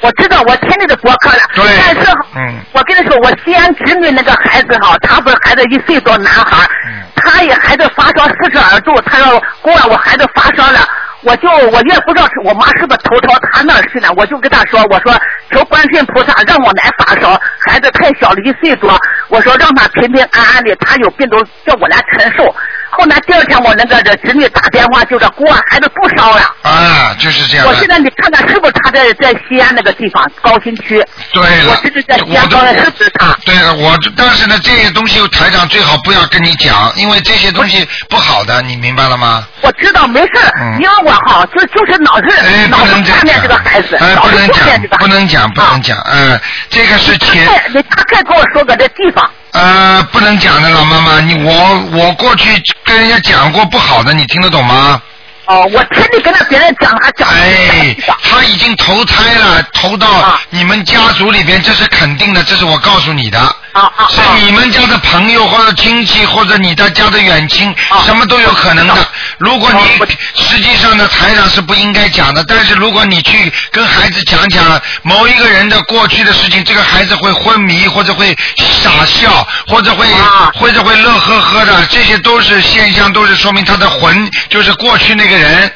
[0.00, 1.38] 我知道，我听你的博客了。
[1.54, 10.80] 对但是，嗯我跟你说，我西安侄女那个孩子哈，他不是孩子一岁多男孩，嗯他也孩子发烧四十二度，他说姑啊，我孩子发烧了。
[11.22, 15.16] 我就我也不知道是我妈是不是投到他那儿去了，我就跟他说，我说
[15.50, 22.54] 求观世音菩萨让我来发烧，孩子太小了，一岁多，我说让他平平安安的，他有病都叫我来承受。
[22.94, 26.54] 后来第二天我那个这侄女打电话就说姑啊，孩子不烧了。
[26.60, 27.66] 啊，就是这样。
[27.66, 31.02] 我现在你看看是不是他在在西安那个地方高新区？
[31.32, 33.34] 对了我这是在西安高新是不是他？
[33.46, 39.46] 对了，我但是呢，这些东西台长最好不要跟你讲，因为这些东西不好的，你明白了吗？
[39.62, 40.30] 我知道没事
[40.78, 44.88] 因为我哈就就是老是哎，老是不能这样看见这个孩子，哎，老是不能这个，孩子。
[44.88, 52.50] 讲不能讲，不能讲，嗯，这个是前你大概跟我说个这地方，呃不能讲的，老妈妈，你我我过去
[52.84, 55.00] 跟人家讲过不好的，你听得懂吗？
[55.46, 57.28] 哦，我天天跟他别人讲，他讲。
[57.28, 63.38] 哎，他已经投胎了，投到你们家族里边，这是肯定的，这是我告诉你的。
[63.72, 68.94] 啊啊是你们家的朋友或者亲戚或者你的家的远亲，什么都有可能的。
[69.38, 80.06] 如果你实际上的，台长是不应该讲的，但是如果你去跟孩子讲讲某一个人的过去的事情，这个孩子会昏迷或者会傻笑，或者会
[80.54, 85.72] 或者会乐呵呵的，这些都是现象，都是说明他的魂就是过去那个人。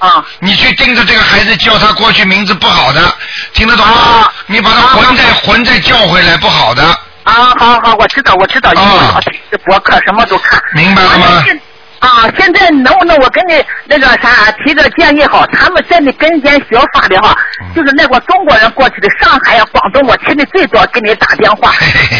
[0.00, 3.14] 啊，你去盯着这个孩子叫他过去名字不好的，
[3.52, 4.28] 听得懂吗？
[4.46, 6.98] 你把他魂再魂再叫回来，不好的。
[7.30, 10.60] 啊，好好，我知道，我知道，因为我是博客，什么都看。
[10.74, 11.44] 明白了吗？
[12.00, 15.46] 啊，现在能不能我跟你那个啥提个建议好？
[15.48, 17.36] 他们在你跟前学法的哈，
[17.74, 21.72] 就是那个中国人过去的上海呀、广东，我听的最多，给你打电话，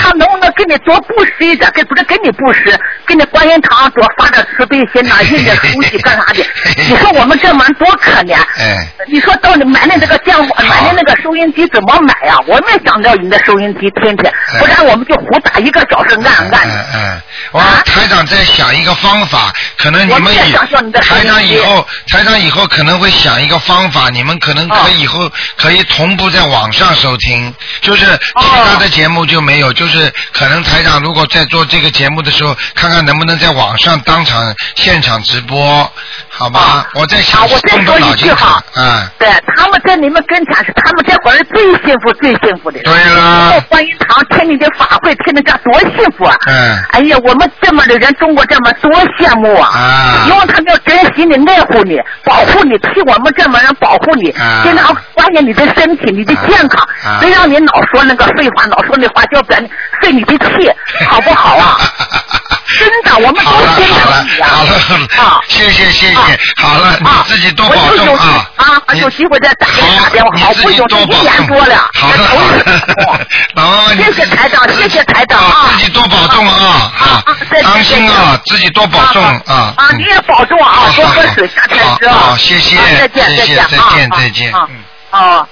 [0.03, 1.71] 他能不能给你多布施一点？
[1.73, 6.45] 给不是给你布施，给你观音堂多发点慈悲心呐，印点 书籍干啥的？
[6.77, 8.37] 你说我们这门多可怜。
[8.59, 8.87] 哎。
[9.09, 12.37] 你说到你买的那个电话，买的那个收音机怎么买呀？
[12.47, 16.69] 我没想到你的收音机听听，不然我们就胡打一个小时按按。
[16.69, 17.23] 嗯嗯，
[17.53, 20.53] 我台长在想一个方法，可能你们以
[21.01, 35.91] 台长以后，台长以后可能会想一个方法，你们可能可以以后可以同步在网上收听，就是其他的节目就没有，就是可能台长如果在做这个节目的时候，看看能不能在网上当场现场直播，
[36.29, 36.89] 好吧？
[36.95, 38.33] 我在想动动脑筋，
[38.75, 39.09] 嗯。
[39.19, 42.81] 对，他们在你们跟前是他们这会儿最幸福、最幸福的。
[42.83, 43.51] 对了。
[43.51, 46.35] 在观音堂听你的法会，听人家多幸福啊！
[46.47, 46.83] 嗯。
[46.91, 49.79] 哎呀，我们这么的人，中国这么多羡慕啊！
[49.79, 50.27] 啊。
[50.29, 54.33] 因为他们要珍惜你、爱护你、保护你，替我们这么人保护你，
[54.63, 56.87] 经常关心你的身体、你的健康，
[57.21, 59.57] 别让你老说那个废话，老说那话叫别
[60.03, 60.71] 费你的气，
[61.07, 61.77] 好不好啊？
[62.79, 64.47] 真的，我们都心疼你呀！
[64.49, 64.79] 好了，
[65.17, 66.15] 好了，谢谢谢谢，
[66.57, 68.47] 好了，你自己多保重啊！
[68.57, 75.71] 啊，有机会再打给你打电话，好，不用一年多了，好的， 老妈妈，谢谢台长，谢谢台长啊！
[75.77, 76.93] 自己多保重啊！
[76.99, 77.25] 啊，
[77.63, 79.75] 当心啊，自己多保重啊！
[79.77, 82.15] 啊，你也保重啊，多喝水，夏天吃啊！
[82.15, 84.69] 好，谢谢，再见，再见，再见，再见，嗯，
[85.11, 85.47] 啊。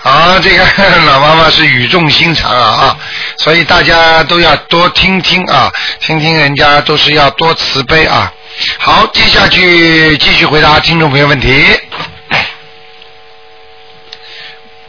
[0.00, 0.64] 好，这个
[1.06, 2.96] 老妈妈是语重心长啊啊，
[3.36, 5.70] 所以大家都要多听听啊，
[6.00, 8.32] 听听人家都是要多慈悲啊。
[8.78, 11.64] 好，接下去继续回答听众朋友问题。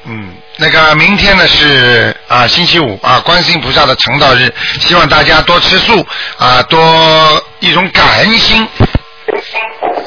[0.05, 6.05] 嗯，那个明天呢是啊星期五啊，观世音菩萨的成道日，希望大家多吃素
[6.37, 8.67] 啊，多一种感恩心。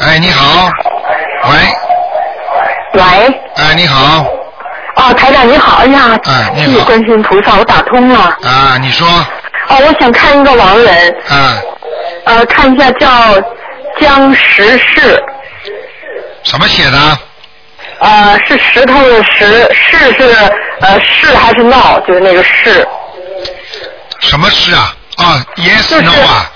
[0.01, 0.71] 哎，你好，
[1.51, 1.59] 喂。
[2.95, 3.03] 喂。
[3.57, 4.27] 哎，你好。
[4.97, 6.19] 哦，台长你好，哎呀，
[6.55, 8.21] 谢谢观世音菩萨，我打通了。
[8.43, 9.07] 啊，你说。
[9.69, 11.17] 哦，我想看一个亡人。
[11.29, 11.59] 啊。
[12.25, 13.09] 呃，看一下叫
[14.01, 15.23] 江石世。
[16.45, 17.19] 什么写的？
[18.01, 20.35] 呃，是石头的石，世是
[20.81, 21.99] 呃是还是闹？
[22.01, 22.87] 就是那个是。
[24.21, 24.95] 什么是啊？
[25.17, 26.51] 啊，yes no 啊。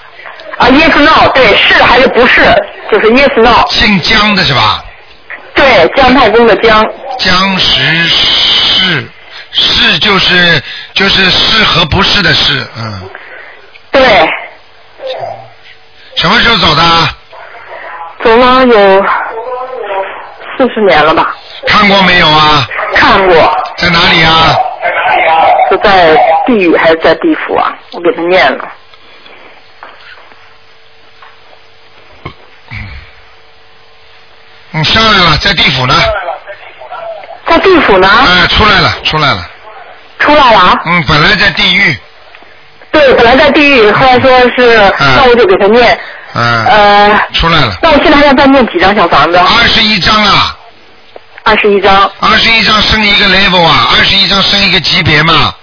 [0.58, 2.42] 啊，yes no，对，是还是不是？
[2.90, 3.64] 就是 yes no。
[3.70, 4.84] 姓江的是吧？
[5.56, 6.84] 对，姜太公的姜。
[7.18, 9.04] 姜石是
[9.50, 10.62] 是就是
[10.94, 13.10] 就是是和不是的是，嗯。
[13.90, 14.02] 对。
[16.16, 16.82] 什么时候走的？
[18.22, 19.04] 走了有
[20.56, 21.34] 四十年了吧。
[21.66, 22.66] 看过没有啊？
[22.94, 23.34] 看过。
[23.76, 24.54] 在哪里啊？
[25.70, 27.74] 是在地狱还是在地府啊？
[27.92, 28.68] 我给他念了。
[34.76, 35.94] 你上来了，在地府呢。
[37.48, 38.08] 在地府呢。
[38.08, 39.50] 哎，出来了，出来了。
[40.18, 40.78] 出来了。
[40.84, 41.96] 嗯，本来在地狱。
[42.92, 45.98] 对，本来在地狱，后来说是，那我就给他念。
[46.34, 46.64] 嗯。
[46.66, 47.20] 呃。
[47.32, 47.74] 出来了。
[47.80, 49.38] 那我现在还要再念几张小房子？
[49.38, 50.54] 二十一张啊。
[51.44, 52.10] 二十一张。
[52.20, 55.54] 二十一张升一个 level 啊，二十一张升一个级别嘛。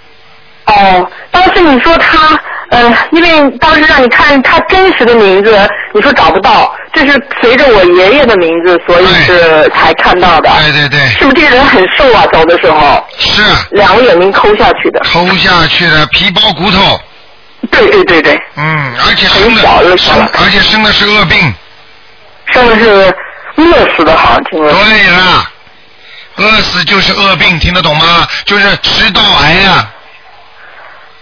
[0.66, 2.39] 哦，当时你说他。
[2.74, 10.49] 呃，因为当时让你看他真实的名字，你说找不到，这是随着我爷爷的名字，所以是才看到的。
[10.59, 10.99] 对对对。
[11.09, 12.26] 是不是这个人很瘦啊？
[12.34, 13.05] 走的时候。
[13.19, 13.43] 是。
[13.71, 14.99] 两个眼睛抠下去的。
[15.01, 16.99] 抠下去的皮包骨头。
[17.69, 18.41] 对对对对。
[18.55, 21.53] 嗯，而且生的生，而且生的是恶病。
[22.47, 23.15] 生的是
[23.57, 24.71] 饿死的，好像听说。
[24.71, 25.49] 对了，
[26.38, 28.28] 饿死就是恶病，听得懂吗？
[28.45, 29.89] 就是食道癌啊。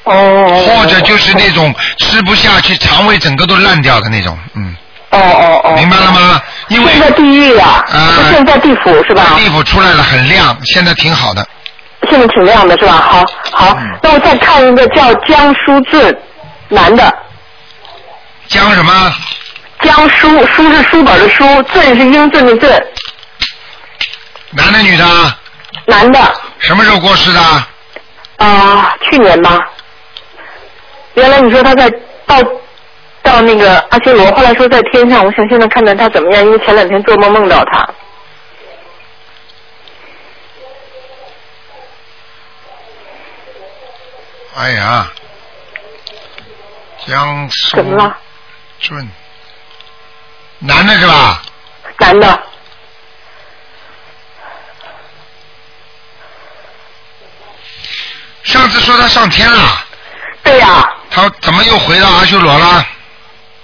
[0.04, 4.76] 哦，或者就是那种吃不下去，肠胃整个都烂掉的那种，嗯。
[5.12, 5.74] 哦哦哦。
[5.76, 6.42] 明白了吗？
[6.70, 9.36] 因为现在地狱了，啊，现在地府是吧？
[9.38, 11.46] 地府出来了，很亮，现在挺好的。
[12.10, 12.94] 现在挺亮的是吧？
[12.94, 16.18] 好，好，那我再看一个叫江书俊，
[16.70, 17.14] 男的。
[18.48, 19.14] 江什么？
[19.82, 21.44] 江书，书是书本的书，
[21.74, 22.88] 镇是英俊的镇。
[24.52, 25.06] 男的女的？
[25.86, 26.20] 男的。
[26.60, 27.40] 什么时候过世的？
[28.38, 29.60] 啊、去年吧。
[31.14, 31.90] 原来你说他在
[32.26, 32.42] 到
[33.22, 37.90] 到那个阿修罗，后来说在天上，我想现在看看他怎么样，因为前两天做梦梦到他。
[44.56, 45.12] 哎呀，
[47.08, 48.18] 江苏怎么了？
[48.80, 49.10] 俊，
[50.60, 51.42] 男的是吧？
[51.98, 52.44] 男的。
[58.44, 59.86] 上次说他上天了。
[60.44, 62.86] 对呀、他怎么又回到阿修罗了？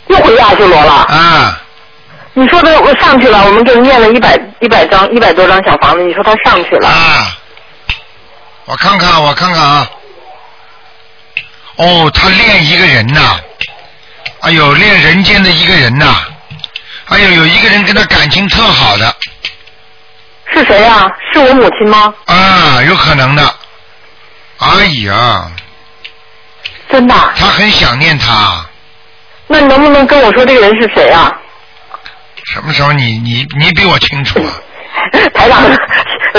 [0.08, 0.94] 又回阿修罗了。
[0.94, 1.62] 啊。
[2.34, 6.88] 你说的我上去了，我们给念了一百一百张一百多张小房子，你说他上去了。
[6.88, 7.36] 啊。
[8.66, 9.90] 我看看，我看看啊。
[11.78, 13.40] 哦，他练一个人呐，
[14.42, 16.16] 哎呦，练人间的一个人呐，
[17.06, 19.16] 哎呦，有一个人跟他感情特好的。
[20.54, 22.14] 是谁呀、是我母亲吗？
[22.26, 23.56] 啊，有可能的。
[24.58, 25.50] 哎呀。
[26.90, 27.14] 真的？
[27.36, 28.66] 他很想念他。
[29.48, 31.32] 那你能不能跟我说这个人是谁啊？
[32.54, 34.54] 什么时候你你你比我清楚啊？
[35.34, 35.64] 台长，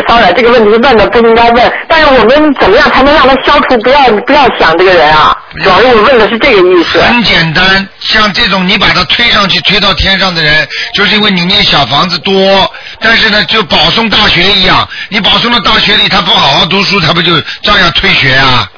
[0.06, 5.36] 当然这个问题问的不应该问，但是我们怎么样才能让他消除不要不要想这个人啊？
[5.62, 7.00] 主要是我问的是这个意思。
[7.00, 12.70] 很简单，像这种你把他推上去、推到天上的人，就是因为你念小房子多，
[13.00, 18.70] 但是呢，就保送大学一样，你保送到大学里，他不好好读书，他不就照样退学啊？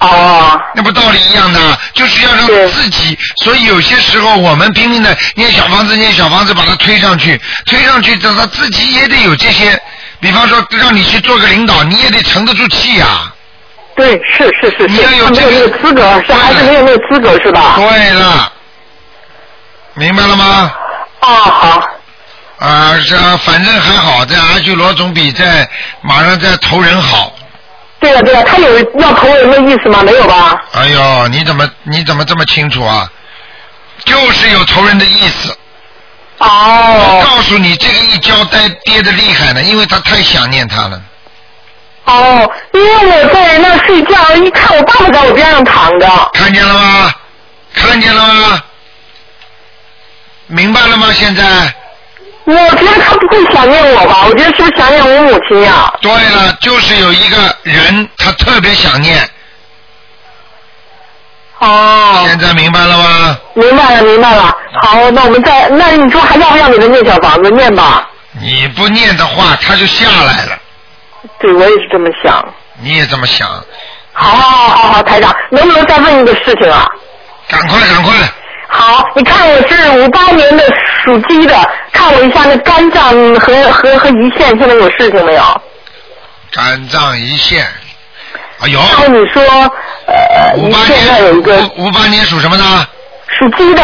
[0.00, 0.60] 哦。
[0.74, 9.80] 那不道理一样的，就是要让自己，所以有些时候我们拼命的念小房子、念小房子，把它推上去，推上去，等他自己也得有这些，
[10.20, 13.32] 比方说让你去做个领导，你也得沉得住气呀、
[13.96, 17.74] 对，是是是是，你要有他没有这个那个资格，是孩子没有那个资格是吧？
[17.76, 18.52] 对了，
[19.94, 20.72] 明白了吗？
[21.20, 21.82] 哦，好。
[22.58, 25.68] 啊，这反正还好，在阿修罗总比在
[26.02, 27.32] 马上在投人好。
[28.00, 30.02] 对了对了，他有要投人的意思吗？
[30.02, 30.60] 没有吧？
[30.72, 33.10] 哎呦，你怎么你怎么这么清楚啊？
[34.04, 35.54] 就是有投人的意思。
[36.38, 36.46] 哦。
[36.48, 41.02] 我告诉你，这个一交代跌的厉害呢，因为他太想念他了。
[42.06, 46.30] 哦，因为我在那睡觉，一看我爸爸在我边上躺着。
[46.32, 47.12] 看见了吗？
[47.74, 48.62] 看见了吗？
[50.46, 51.12] 明白了吗？
[51.12, 51.74] 现在。
[52.44, 54.24] 我觉得他不会想念我吧？
[54.26, 55.92] 我觉得是不是想念我母亲呀？
[56.00, 59.28] 对了，就是有一个人，他特别想念。
[61.58, 62.24] 哦。
[62.26, 63.38] 现在明白了吗？
[63.54, 64.56] 明白了，明白了。
[64.82, 67.50] 好，那我们再，那你说还要不要给他念小房子？
[67.50, 68.08] 念吧。
[68.32, 70.58] 你不念的话，他就下来了。
[71.38, 72.44] 对，我也是这么想。
[72.80, 73.48] 你也这么想？
[74.12, 76.86] 好，好，好，好，台长，能不能再问一个事情啊？
[77.48, 78.12] 赶快，赶快！
[78.72, 80.64] 好，你看我是五八年的
[81.04, 83.10] 属鸡的，看我一下那肝脏
[83.40, 85.62] 和和和胰腺现在有事情没有？
[86.52, 87.66] 肝脏胰腺，
[88.60, 89.42] 哎呦，然后你说，
[90.06, 92.64] 呃，胰五八腺上有一个年，五八年属什么的？
[93.38, 93.82] 属鸡的。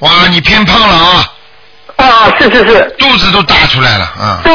[0.00, 1.32] 哇，你偏胖了啊！
[1.96, 2.94] 啊，是是是。
[2.98, 4.40] 肚子都大出来了啊！
[4.42, 4.52] 对。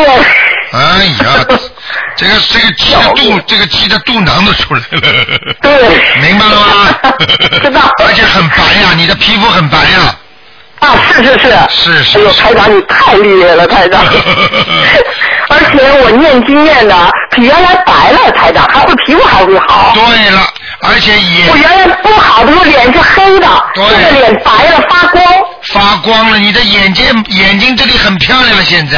[0.71, 1.45] 哎呀，
[2.16, 5.39] 这个这个鸡的肚，这个鸡的肚囊都出来了。
[5.62, 5.72] 对。
[6.22, 7.16] 明白了吗？
[7.62, 7.82] 知道。
[8.04, 10.16] 而且很白呀，你的皮肤很白呀。
[10.80, 11.58] 啊，是是是。
[11.70, 12.18] 是是。
[12.18, 14.04] 哎呦，台长你太厉害了，台长。
[15.48, 16.96] 而且我念经念的
[17.32, 19.93] 比原来白了，台长还会皮肤还会好。
[19.93, 20.41] 对了，
[20.82, 21.50] 而且也。
[21.50, 25.24] 我原来不好的时候脸是黑的，对现在脸白了发光。
[25.74, 28.98] 发光了，你的眼睛眼睛这里很漂亮，现在。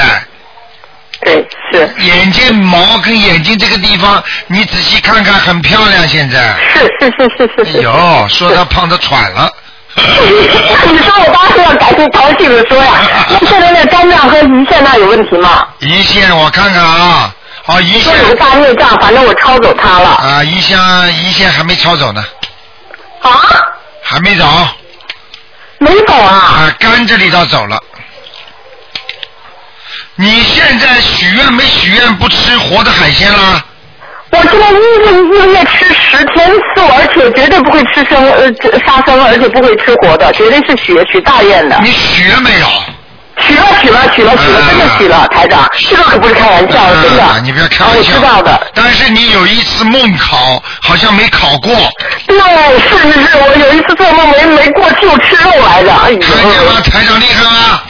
[1.22, 1.90] 对，是。
[2.00, 6.56] 眼睛毛跟眼睛这个地方，你仔细看看，很漂亮，现在。
[6.74, 7.78] 是是是是是是。
[7.80, 9.52] 哎呦，说他胖的喘了。
[9.98, 12.94] 你说我当时要赶紧高兴的说呀，
[13.42, 15.68] 那现在那肝脏和胰腺那有问题吗？
[15.80, 17.34] 胰腺我看看啊，
[17.66, 18.04] 哦，胰腺。
[18.04, 20.10] 说有个大内脏，反正我抄走它了。
[20.10, 22.24] 啊，胰腺胰腺还没抄走呢。
[23.22, 23.32] 啊？
[24.04, 24.46] 还没走。
[25.80, 26.36] 没走啊？
[26.36, 27.82] 啊，肝这里倒走了。
[30.20, 33.64] 你现在许愿没许愿不吃活的海鲜啦？
[34.32, 38.52] 我现在一个一个月吃十天素，而且绝对不会吃生呃
[38.86, 41.80] 杀生，而且不会吃活的，绝对是许许大愿的。
[41.84, 42.68] 你许了没有？
[43.40, 47.24] 许了许了许了许了，真的许了，台长，这个可不是开玩笑的，真的。
[47.24, 48.00] 啊，你不要开玩笑。
[48.00, 48.60] 我知道的。
[48.74, 51.72] 但是你有一次梦考，好像没考过。
[52.26, 52.36] 对，
[52.80, 55.94] 是是是，我有一次做梦没没过，就吃肉来着。
[55.94, 56.20] 哎呦。
[56.20, 56.82] 看见吗？
[56.82, 57.82] 台长厉害吗？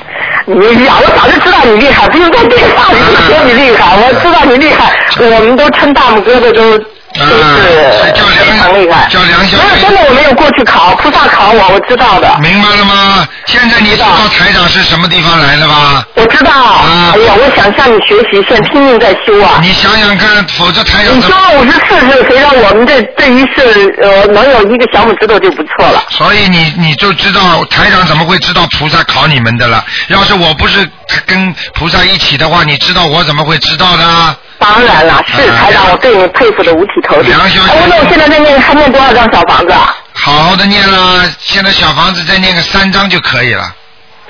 [0.50, 6.80] 你呀，我早就知道你厉害，不用在电话里说你厉害，我知道你厉害， 我们都称大拇哥的都
[7.18, 9.08] 就是非常厉害。
[9.10, 12.38] 叫梁小没有，真的我没有过去考，菩萨考我，我知道的。
[12.42, 13.28] 明白了吗？
[13.46, 14.08] 现在你知道
[14.38, 16.06] 台长是什么地方来的吧？
[16.16, 16.52] 我知道。
[16.52, 19.60] 啊哎呀，我想向你学习，现在拼命在修啊。
[19.62, 26.04] 你想想看，否则台长你说五十四岁，谁让我们这这一世呃能有一个小拇指头就不错了。
[26.10, 29.84] 所以你你就知道台长怎么会知道菩萨考你们的了？
[30.10, 30.90] 要是我不是
[31.26, 34.36] 跟菩萨一起的话，你知道我怎么会知道的啊？
[34.74, 37.30] 当然了，是才让，我对你佩服的五体投地。
[37.30, 39.96] 梁小姐那我现在在念，还念多少张小房子啊？
[40.14, 43.74] 好好的念了，现在小房子再念个三张就可以了。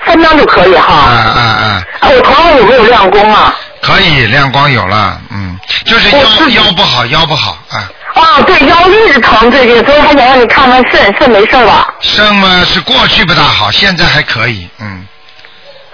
[0.05, 0.93] 三张就可以哈。
[0.93, 1.83] 啊啊啊！
[2.01, 3.55] 啊，我头上有没有亮光啊？
[3.81, 6.19] 可以，亮光有了，嗯，就是腰
[6.49, 7.89] 腰不好，腰不好啊。
[8.13, 11.87] 啊，对，腰一直疼最近，所以还想让你看看肾，肾没事吧？
[11.99, 15.05] 肾嘛是过去不大好，现在还可以，嗯。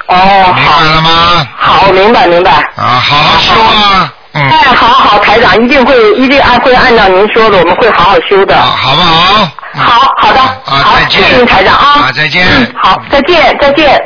[0.08, 1.48] 哦，明白了吗？
[1.58, 2.52] 好，明白明白。
[2.76, 8.60] 啊，好好修啊，嗯，哎，好好，台长一定会一定按会按照您说的，我们会好好修的。
[8.60, 9.52] 好不好？
[9.76, 12.46] 好好的，啊，好再见，谢谢您台长啊啊，再见。
[12.48, 14.02] 嗯，好，再见再见。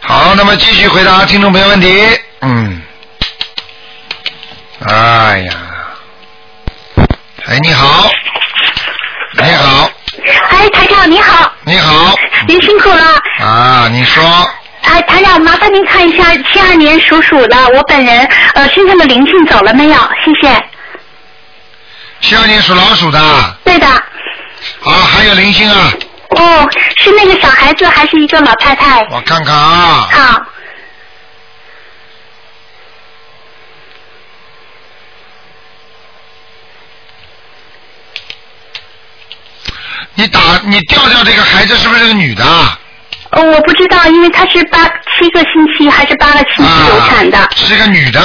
[0.00, 2.18] 好，那么继续回答听众朋友问题。
[2.40, 2.82] 嗯，
[4.86, 5.52] 哎呀，
[7.46, 8.10] 哎，你好，
[9.32, 9.90] 你好，
[10.50, 12.14] 哎，台长你好，你好，
[12.46, 13.04] 您辛苦了。
[13.40, 14.22] 啊，你说
[14.84, 18.24] 哎，台长，麻烦您看一下七二年属鼠的我本人，
[18.54, 19.94] 呃，身上的灵性走了没有？
[20.24, 20.64] 谢谢。
[22.20, 23.86] 七二年属老鼠的，啊，对的。
[23.86, 24.02] 啊
[24.84, 25.92] 还有灵性啊，
[26.30, 29.06] 哦，是那个小孩子还是一个老太太？
[29.10, 30.42] 我看看啊，好，
[40.14, 42.44] 你打你调调这个孩子是不是个女的
[43.34, 43.40] 啊？
[43.40, 47.50] 呃，我不知道，因为她是八七个星期还是八个星期流产的。
[47.56, 48.20] 是个女的，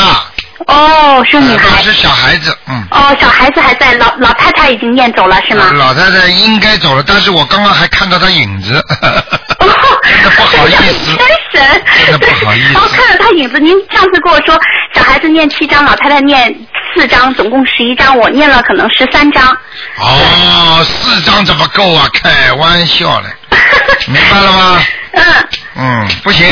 [0.68, 1.70] 哦，是女孩。
[1.78, 2.84] 她是小孩子，嗯。
[2.92, 5.72] 哦，小孩子还在，老老太太已经念走了是吗？
[5.74, 8.82] 老太太应该走了，但是我刚刚还看到她影子，
[9.60, 11.84] 真的不好意思，真神！
[12.06, 14.60] 真的不好意思然后看到她影子，您上次跟我说
[14.94, 16.54] 小孩子念七张，老太太念
[16.94, 19.46] 四张，总共十一张，我念了可能十三张。
[19.98, 22.08] 哦，四张怎么够啊？
[22.14, 23.28] 开玩笑嘞，
[24.08, 24.80] 明白了吗？
[25.14, 25.24] 嗯
[25.76, 26.48] 嗯，不行，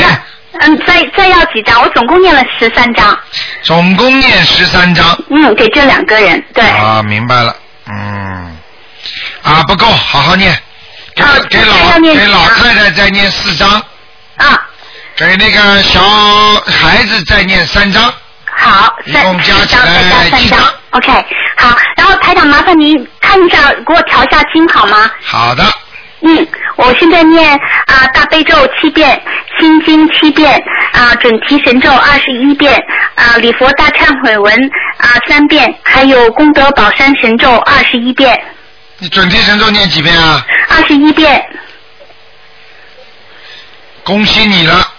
[0.60, 1.80] 嗯，再再要几张？
[1.82, 3.18] 我总共念了十三张。
[3.62, 5.06] 总共念十三张。
[5.30, 6.64] 嗯，给这两个人，对。
[6.64, 7.54] 啊，明白了，
[7.86, 8.56] 嗯，
[9.42, 10.56] 啊不够，好好念，
[11.14, 13.70] 给、给老给老太太再念四张，
[14.36, 14.60] 啊，
[15.16, 18.02] 给那个小孩子再念三张，
[18.56, 20.58] 好，一三共加起四张再来加三张。
[20.90, 21.12] OK，
[21.58, 25.10] 好，然后台长麻烦您看一下，给我调一下经好吗？
[25.22, 25.62] 好的，
[26.20, 27.48] 嗯，我现在念
[27.86, 29.22] 啊、大悲咒七遍，
[29.58, 30.62] 心经七遍，
[30.92, 32.74] 啊、准提神咒二十一遍，
[33.14, 34.52] 啊、礼佛大忏悔文
[34.96, 38.36] 啊、三遍，还有功德宝山神咒二十一遍，
[38.98, 40.44] 你准提神咒念几遍啊？
[40.68, 41.48] 二十一遍。
[44.02, 44.92] 恭喜你了，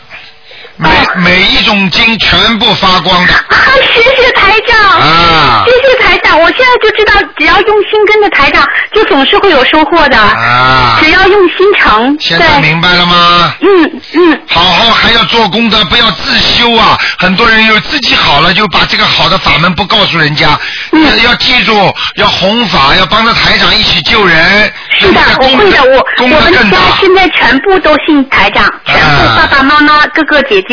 [0.82, 3.34] 每、每一种经全部发光的。
[3.34, 3.58] 啊，
[3.94, 4.80] 谢谢台长。
[5.02, 10.18] 啊谢谢台长，我现在就知道，只要用心跟着台长，就总是会有收获的。
[10.18, 12.18] 啊只要用心诚。
[12.22, 13.54] 现在明白了吗？
[13.62, 14.42] 嗯嗯。
[14.48, 16.98] 好好还要做功德，不要自修啊！
[17.20, 20.58] 很多人有自己好了，就把这个好的法门不告诉人家。
[20.94, 24.72] 嗯要要记住，要弘法，要帮着台长一起救人。
[24.98, 26.78] 是的，我会的，我我们家。
[27.00, 30.69] 现在全部都信台长，全部啊爸爸妈妈、哥哥姐姐、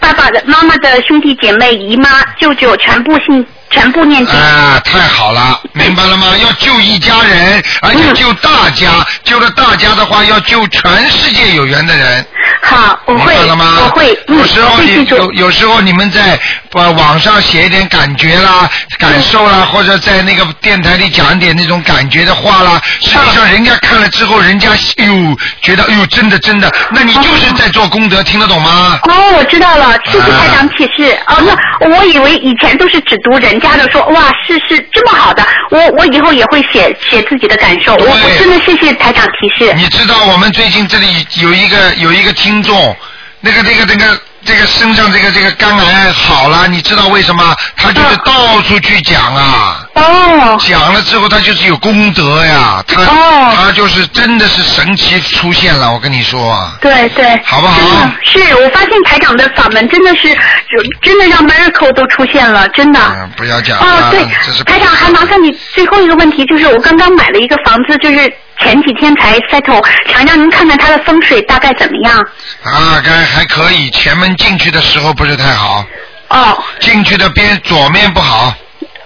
[0.00, 4.34] 爸爸的妈妈的兄弟姐妹、姨妈、舅舅，全部姓，全部念经。
[4.34, 6.34] 啊，太好了，明白了吗？
[6.42, 12.26] 要救一家人，而且救大家，救了大家的话，要救全世界有缘的人。
[12.62, 13.74] 好，我明会，白了吗？
[13.84, 15.04] 我会，嗯，有时候你。
[15.08, 16.38] 有有时候你们在
[16.72, 28.98] 呃网上写一点感觉啦、感受啦，或者在那个电台里讲一点那种感觉的话啦，实际上人家看了之后，人家哎呦觉得哎呦真的真的，那你就是在做功德，听得懂吗？
[29.04, 31.16] 哦，我知道了，谢谢啊台长启示。
[31.28, 31.36] 哦，
[31.80, 37.94] 那我以为以前都是只读人家的说，哇，是是这么好的，我我以后也会写写自己的感受。
[37.96, 39.72] 我我真的谢谢台长提示。
[39.74, 42.96] 你知道我们最近这里有一个有一个听众，
[43.40, 47.56] 那个那个那个这个身上这个这个肝癌好了，你知道为什么？
[47.76, 49.84] 他就是到处去讲啊。
[49.98, 50.56] 哦。
[50.60, 56.76] 讲了之后，他就是有功德呀，他、哦他就是真的是神奇出现了，我跟你说啊。
[56.80, 63.00] 对对，好不好是我发现台长的法门真的是，就真的让 miracle 都出现了，真的。
[63.00, 72.24] 嗯，不要讲哦了，，对这是，台长还麻烦你最后一个问题，就是我刚刚买了一个房子，就是前几天才 settle，想让您看看它的风水大概怎么样。
[72.64, 75.84] 大概还可以，前门进去的时候不是太好，
[76.28, 78.54] 哦进去的边左面不好，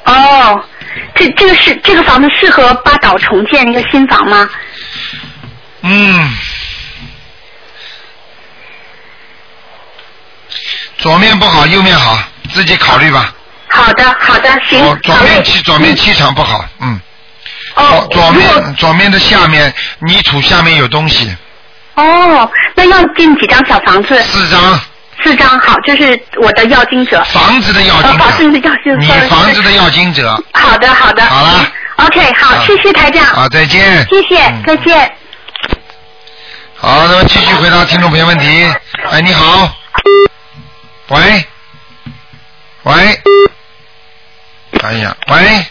[0.05, 0.61] 哦，
[1.14, 4.49] 这这个是这个房子适合八岛重建一个新房吗？
[5.82, 6.30] 嗯，
[10.99, 12.18] 左面不好，右面好，
[12.53, 13.34] 自己考虑吧。
[13.68, 14.78] 好的，好的，行。
[15.03, 17.01] 左左面气左面气场不好，嗯。
[17.74, 21.34] 哦，左面左面的下面泥土下面有东西，
[21.95, 24.22] 哦，那要进几张小房子？
[24.22, 24.80] 四张。
[25.23, 27.23] 四张，好，这是我的要经者。
[27.25, 28.97] 房子的要经者哦房子的要经者。
[28.97, 30.45] 你房子的要经者。
[30.53, 31.25] 好的，好的。
[31.25, 31.66] 好了。
[31.97, 33.25] OK，好，啊谢谢台长。
[33.25, 34.07] 好，再见。
[34.09, 35.12] 谢谢，嗯再见。
[36.77, 38.73] 好，那么继续回答听众朋友问题。
[39.11, 39.70] 哎，你好。
[41.09, 41.45] 喂。
[42.85, 43.20] 喂。
[44.83, 45.64] 哎呀，喂，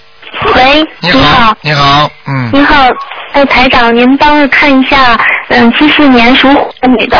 [0.56, 2.88] 喂，你好，你好，嗯，你好，
[3.34, 7.18] 哎，台长，您帮我看一下，嗯，七四年属虎的女的，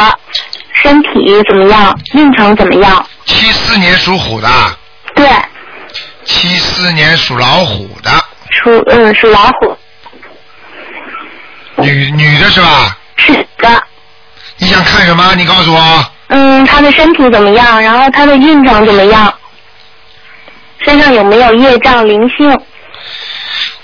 [0.74, 1.10] 身体
[1.48, 3.06] 怎么样，运程怎么样？
[3.26, 4.48] 七四年属虎的，
[5.16, 5.28] 对，
[6.26, 8.10] 七四年属老虎的，
[8.50, 9.78] 属嗯属老虎，
[11.78, 12.98] 女女的是吧？
[13.18, 13.84] 是的，
[14.58, 15.36] 你想看什么？
[15.36, 16.06] 你告诉我。
[16.28, 17.82] 嗯，她的身体怎么样？
[17.82, 19.34] 然后她的运程怎么样？
[20.84, 22.50] 身上有没有业障灵性？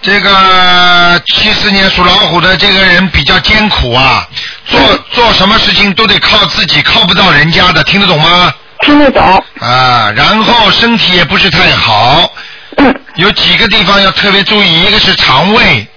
[0.02, 4.26] 这个七四年属老虎的这个人比较艰苦啊，
[4.66, 4.80] 做
[5.12, 8.54] 做什么事情都得靠自己，靠不到人家的，听得懂吗？
[8.82, 9.43] 听得懂。
[9.60, 12.32] 啊，然后身体也不是太好。
[12.78, 12.95] 嗯。
[13.16, 15.88] 有几个地方要特别注意，一个是肠胃。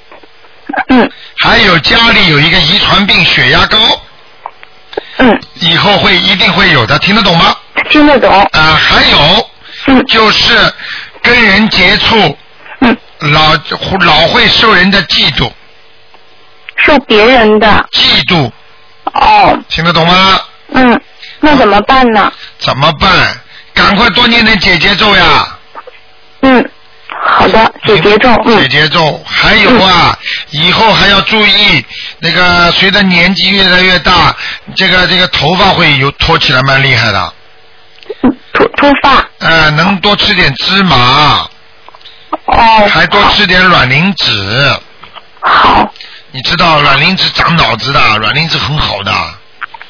[0.88, 1.09] 嗯。
[1.38, 3.78] 还有家里有一个遗传病，血压高。
[5.18, 5.40] 嗯。
[5.57, 7.55] 以后会一定会有的，听得懂吗？
[7.90, 8.42] 听得懂。
[8.53, 9.51] 啊，还有。
[9.86, 10.07] 嗯。
[10.07, 10.72] 就是
[11.22, 12.36] 跟人接触。
[13.20, 13.32] 嗯。
[13.32, 13.52] 老
[14.00, 15.50] 老会受人的嫉妒。
[16.76, 17.66] 受别人的。
[17.92, 18.50] 嫉妒。
[19.04, 19.58] 哦。
[19.68, 20.40] 听得懂吗？
[20.72, 21.00] 嗯，
[21.40, 22.32] 那怎么办呢？
[22.58, 23.10] 怎么办？
[23.74, 25.58] 赶快多念点解结咒呀！
[26.42, 26.70] 嗯，
[27.08, 28.28] 好的，解结咒。
[28.44, 28.58] 嗯。
[28.58, 30.16] 解结咒，还有啊，
[30.50, 31.84] 以后还要注意
[32.18, 34.34] 那个，随着年纪越来越大，
[34.76, 37.32] 这个这个头发会有脱起来蛮厉害的。
[38.52, 39.24] 脱脱发。
[39.38, 41.48] 呃，能多吃点芝麻。
[42.51, 42.88] 哦。
[42.92, 44.74] 还多吃点卵磷脂。
[45.40, 45.92] 好。
[46.32, 49.12] 你知道卵磷脂长脑子的，卵磷脂很好的。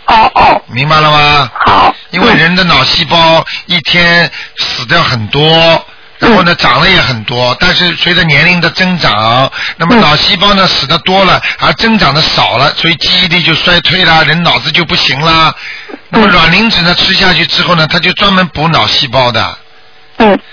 [0.06, 0.62] 哦哦。
[0.68, 1.50] 明白了吗？
[1.66, 1.94] 好。
[2.10, 5.84] 因为人的脑细胞一天死掉很多。
[6.18, 15.54] 然后呢，长了也很多，但是随着年龄的增长，那么脑细胞呢死的多了，而增长的少了，所以记忆力就衰退啦，人脑子就不行啦。
[16.10, 19.56] 那么卵磷脂呢吃下去之后呢，它就专门补脑细胞的。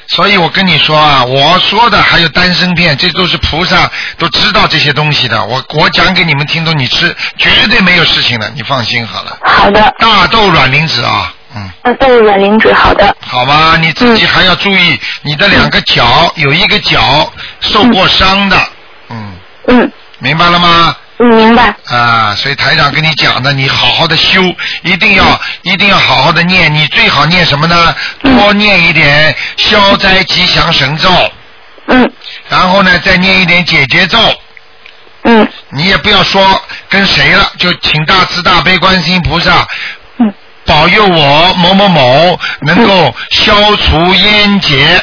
[0.10, 0.16] 嗯。
[0.16, 5.43] 所以我跟你说啊，我说的还有丹参片，这都是菩萨都知道这些东西的。
[5.45, 9.38] 我我讲给你们听，都你吃绝对没有事情的，你放心好了。
[9.43, 9.93] 好的。
[9.99, 11.34] 大豆卵磷脂啊。
[11.55, 11.70] 嗯。
[11.84, 13.16] 大豆软磷脂，好的。
[13.26, 18.58] 好吧，你自己还要注意，你的两个脚有一个脚受过伤的，
[19.10, 19.34] 嗯。
[19.68, 19.91] 嗯。
[20.20, 20.95] 明白了吗？
[21.20, 21.76] 嗯，明白。
[21.86, 24.41] 啊，所以台长跟你讲的，你好好的修，
[24.84, 27.95] 一定要一定要好好的念，你最好念什么呢？
[28.22, 31.09] 多念一点消灾吉祥神咒。
[31.88, 32.11] 嗯。
[32.49, 34.20] 然后呢，再念一点解结咒。
[35.24, 35.47] 嗯。
[35.70, 39.68] 你也不要说跟谁了，就请大慈大悲观世音菩萨。
[40.20, 40.32] 嗯。
[40.68, 45.01] 保佑我某某某能够消除烟结。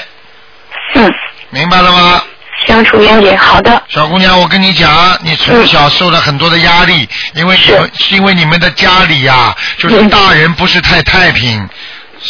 [0.95, 1.13] 嗯。
[1.51, 2.23] 明白了吗？
[2.67, 3.83] 消除冤结，好的。
[3.89, 11.69] 小姑娘，我跟你讲，你从小受了很多的压力，因为你们因为你们的家里呀、就是大人不是太太平。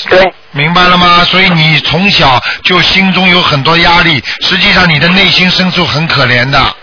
[0.09, 0.32] 对。
[0.53, 1.24] 明白了吗？
[1.24, 6.74] 所以你从小就心中有很多压力，实际上你的内心深处很可怜的。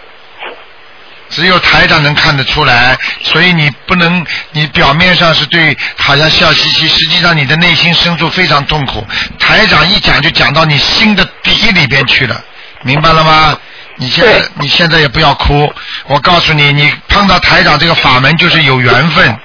[1.30, 9.08] 只有台长能看得出来，所以你不能，你表面上是对好像笑嘻嘻，实际上你的内心深处非常痛苦。
[9.40, 12.44] 台长一讲就讲到你心的底里边去了，
[12.84, 13.58] 明白了吗？
[13.98, 15.72] 你现在你现在也不要哭，
[16.08, 19.38] 我告诉你，你碰到台长这个法门就是有缘分，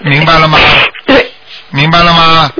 [0.00, 0.58] 明白了吗？
[1.06, 1.32] 对。
[1.70, 2.50] 明白了吗？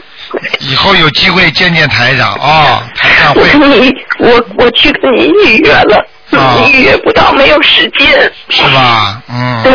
[0.59, 8.33] 以后有机会见见台长哦，台长我会我我去跟你预约了，啊预约不到，没有时间。
[8.49, 9.23] 是吧？
[9.29, 9.63] 嗯。
[9.63, 9.73] 对。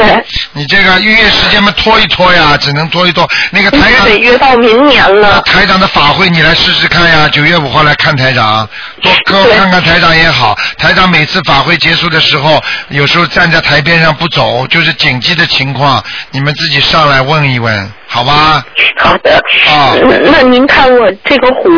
[0.54, 3.28] 你这个预约时间嘛，拖一拖呀，只能拖一拖。
[3.52, 5.42] 那个台长得约到明年了。
[5.42, 8.68] 台长的法会你来试试看呀，九月五号来看台长，
[9.02, 10.58] 多多看看台长也好。
[10.78, 18.64] 台长每次法会结束的时候，有时候站在台边上不走，就是紧急的情况，你们自己上来问一问，好吧？
[18.98, 19.36] 好的。
[19.70, 19.94] 啊。
[20.04, 21.70] 嗯那您看我这个虎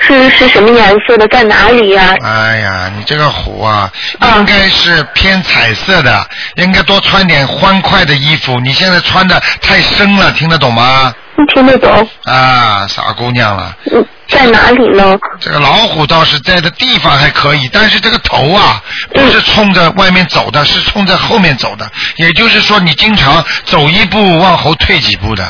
[0.00, 3.90] 是是什么颜色的，在哪里呀、哎呀，你这个虎啊，
[4.20, 8.58] 应该是偏彩色的，应该多穿点欢快的衣服。
[8.60, 11.14] 你现在穿的太深了，听得懂吗？
[11.54, 12.08] 听得懂。
[12.24, 13.76] 啊，傻姑娘了。
[13.92, 15.16] 嗯，在哪里呢？
[15.38, 18.82] 这个老虎倒是在的地方还可以，但是这个头啊，
[19.14, 21.88] 不是冲着外面走的，是冲着后面走的。
[22.16, 25.48] 也就是说，你经常走一步往后退几步的。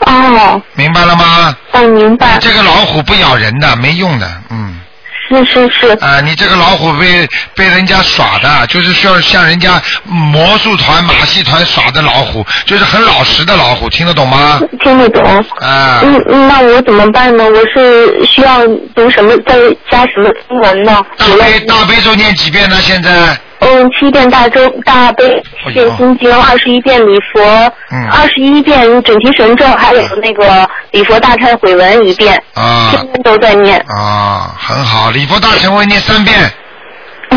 [0.00, 0.60] 哦。
[0.74, 1.56] 明白了吗？
[1.70, 2.38] 哦，明白。
[2.40, 4.80] 这个老虎不咬人的，没用的，嗯。
[5.28, 5.88] 是是是。
[6.00, 14.60] 啊，你这个老虎被被人家耍的，就是像像人家魔术团、马戏团耍的老虎，就是很老实的老虎，听得懂吗？
[14.82, 15.22] 听得懂。
[15.60, 16.00] 啊。
[16.02, 17.44] 嗯嗯，那我怎么办呢？
[17.44, 19.56] 我是需要读什么，再
[19.90, 21.04] 加什么经文呢？
[21.16, 22.76] 大悲大悲咒念几遍呢？
[22.80, 23.38] 现在？
[23.60, 27.42] 嗯，七遍大周大悲，七遍心经，二十一遍礼佛，
[27.90, 33.78] 嗯二十一遍准提神咒，还有那个礼佛大忏悔文一遍，啊天天都在念。
[33.88, 36.52] 啊，很好，礼佛大忏悔念三遍。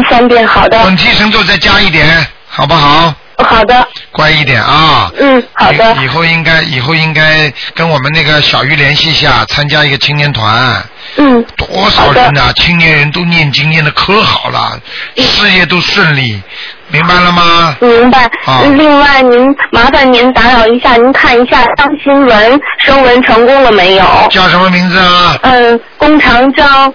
[0.10, 0.82] 三遍，好的。
[0.84, 2.06] 准提神咒再加一点，
[2.48, 3.14] 好不好？
[3.38, 3.88] 好的。
[4.12, 5.10] 乖一点啊。
[5.18, 5.96] 嗯，好的。
[5.96, 10.84] 以以后应该以后应该跟我们那个小鱼联系一下，参加一个青年团。
[11.18, 11.43] 嗯。
[11.55, 14.80] 多少人呐、青年人都念经念的可好了，
[15.16, 16.41] 嗯事业都顺利，
[16.89, 17.76] 明白了吗？
[17.82, 18.24] 明白。
[18.45, 24.03] 啊另外，您麻烦您打扰一下，您看一下张新文升文成功了没有？
[24.30, 25.38] 叫什么名字啊？
[25.43, 26.93] 嗯，弓长张，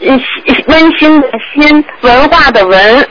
[0.00, 0.20] 嗯，
[0.68, 3.08] 温馨的馨，文化的文。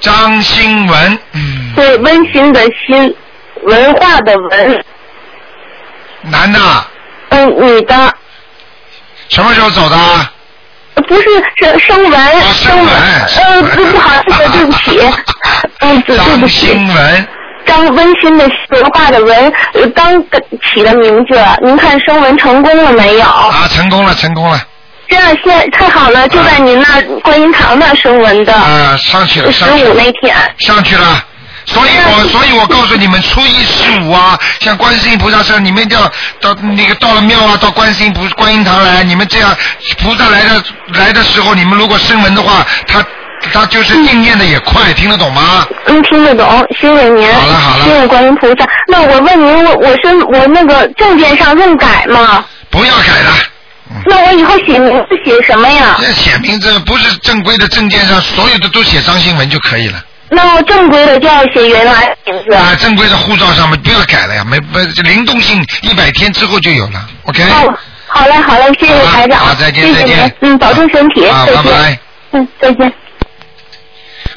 [0.00, 3.14] 张新文，嗯，对，温馨的馨，
[3.62, 4.84] 文化的文。
[6.22, 6.82] 男的，嗯，
[7.46, 8.12] 女的。
[9.28, 9.96] 什么时候走的？
[11.08, 11.22] 不是
[11.56, 12.88] 是声文，生文，
[13.36, 15.00] 呃，不不好意思， 对不起，
[15.80, 16.66] 嗯，对对不起。
[16.66, 17.28] 新文。
[17.64, 20.22] 张温馨的文化的文，呃刚
[20.74, 23.24] 起的名字，您看声纹成功了没有？
[23.24, 24.60] 啊，成功了，成功了。
[25.08, 28.52] 这样现太好了，就在您那儿观音堂那儿声纹的。
[28.52, 29.90] 啊，上去了，十上去了。
[29.90, 30.36] 五那天。
[30.58, 31.24] 上去了。
[31.64, 36.04] 所以我所以我告诉你们，初一十五啊，像观世音菩萨生，你们一定要
[36.40, 39.56] 到那个到了庙啊，到观世音菩观音堂来，你们这样
[39.98, 40.62] 菩萨来的
[40.94, 43.04] 来的时候，你们如果声闻的话，他
[43.52, 45.66] 他就是应验的也快，听得懂吗？
[45.86, 47.32] 嗯，听得懂，谢谢您。
[47.32, 47.84] 好了好了。
[47.84, 48.68] 谢谢观音菩萨。
[48.88, 52.44] 那我问您，我我是我那个证件上用改吗？
[52.70, 53.32] 不要改了。
[54.06, 55.96] 那我以后写名字写什么呀？
[56.00, 60.02] 这写名字不是正规的证件上所有的都写张新文就可以了。
[60.34, 62.54] 那我正规的就要写原来名字。
[62.54, 67.42] 啊，正规的护照上面不要改了呀，没不这灵动性一百天之后就有了，OK？
[67.42, 69.38] 哦，好嘞好嘞，谢谢台长。
[69.40, 71.26] 好再见再见嗯，保重身体。
[71.26, 71.98] 啊再见拜拜。
[72.32, 72.92] 嗯，再见。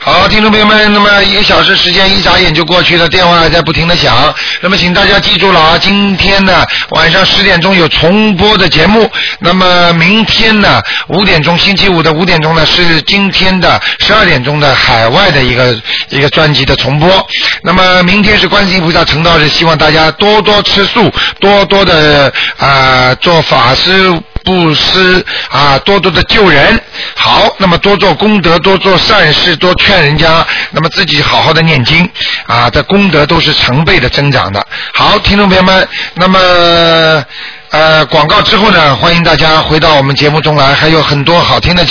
[0.06, 4.32] 好，听众朋友们，那么一个小时时间一眨眼就过去了，电话还在不停的响。
[4.62, 15.76] 那么请大家记住了啊，今天呢晚上十点钟有重播的节目，那么明天呢五点钟，星期五的五点钟呢是今天的十二点钟的海外的一个
[16.10, 17.28] 一个专辑的重播。
[17.64, 24.14] 那么明天是观世音菩萨成道日，希望大家多多吃素，多多的啊、做法师。
[24.46, 26.80] 布施啊，多多的救人，
[27.16, 32.08] 好，那么多做功德，多做善事，多劝人家，那么自己好好的念经
[32.46, 34.66] 啊，这功德都是成倍的增长的。
[34.94, 36.40] 好，听众朋友们，那么
[37.72, 41.84] 呃广告之后呢，欢迎大家回到我们节目中来，还有很多好听的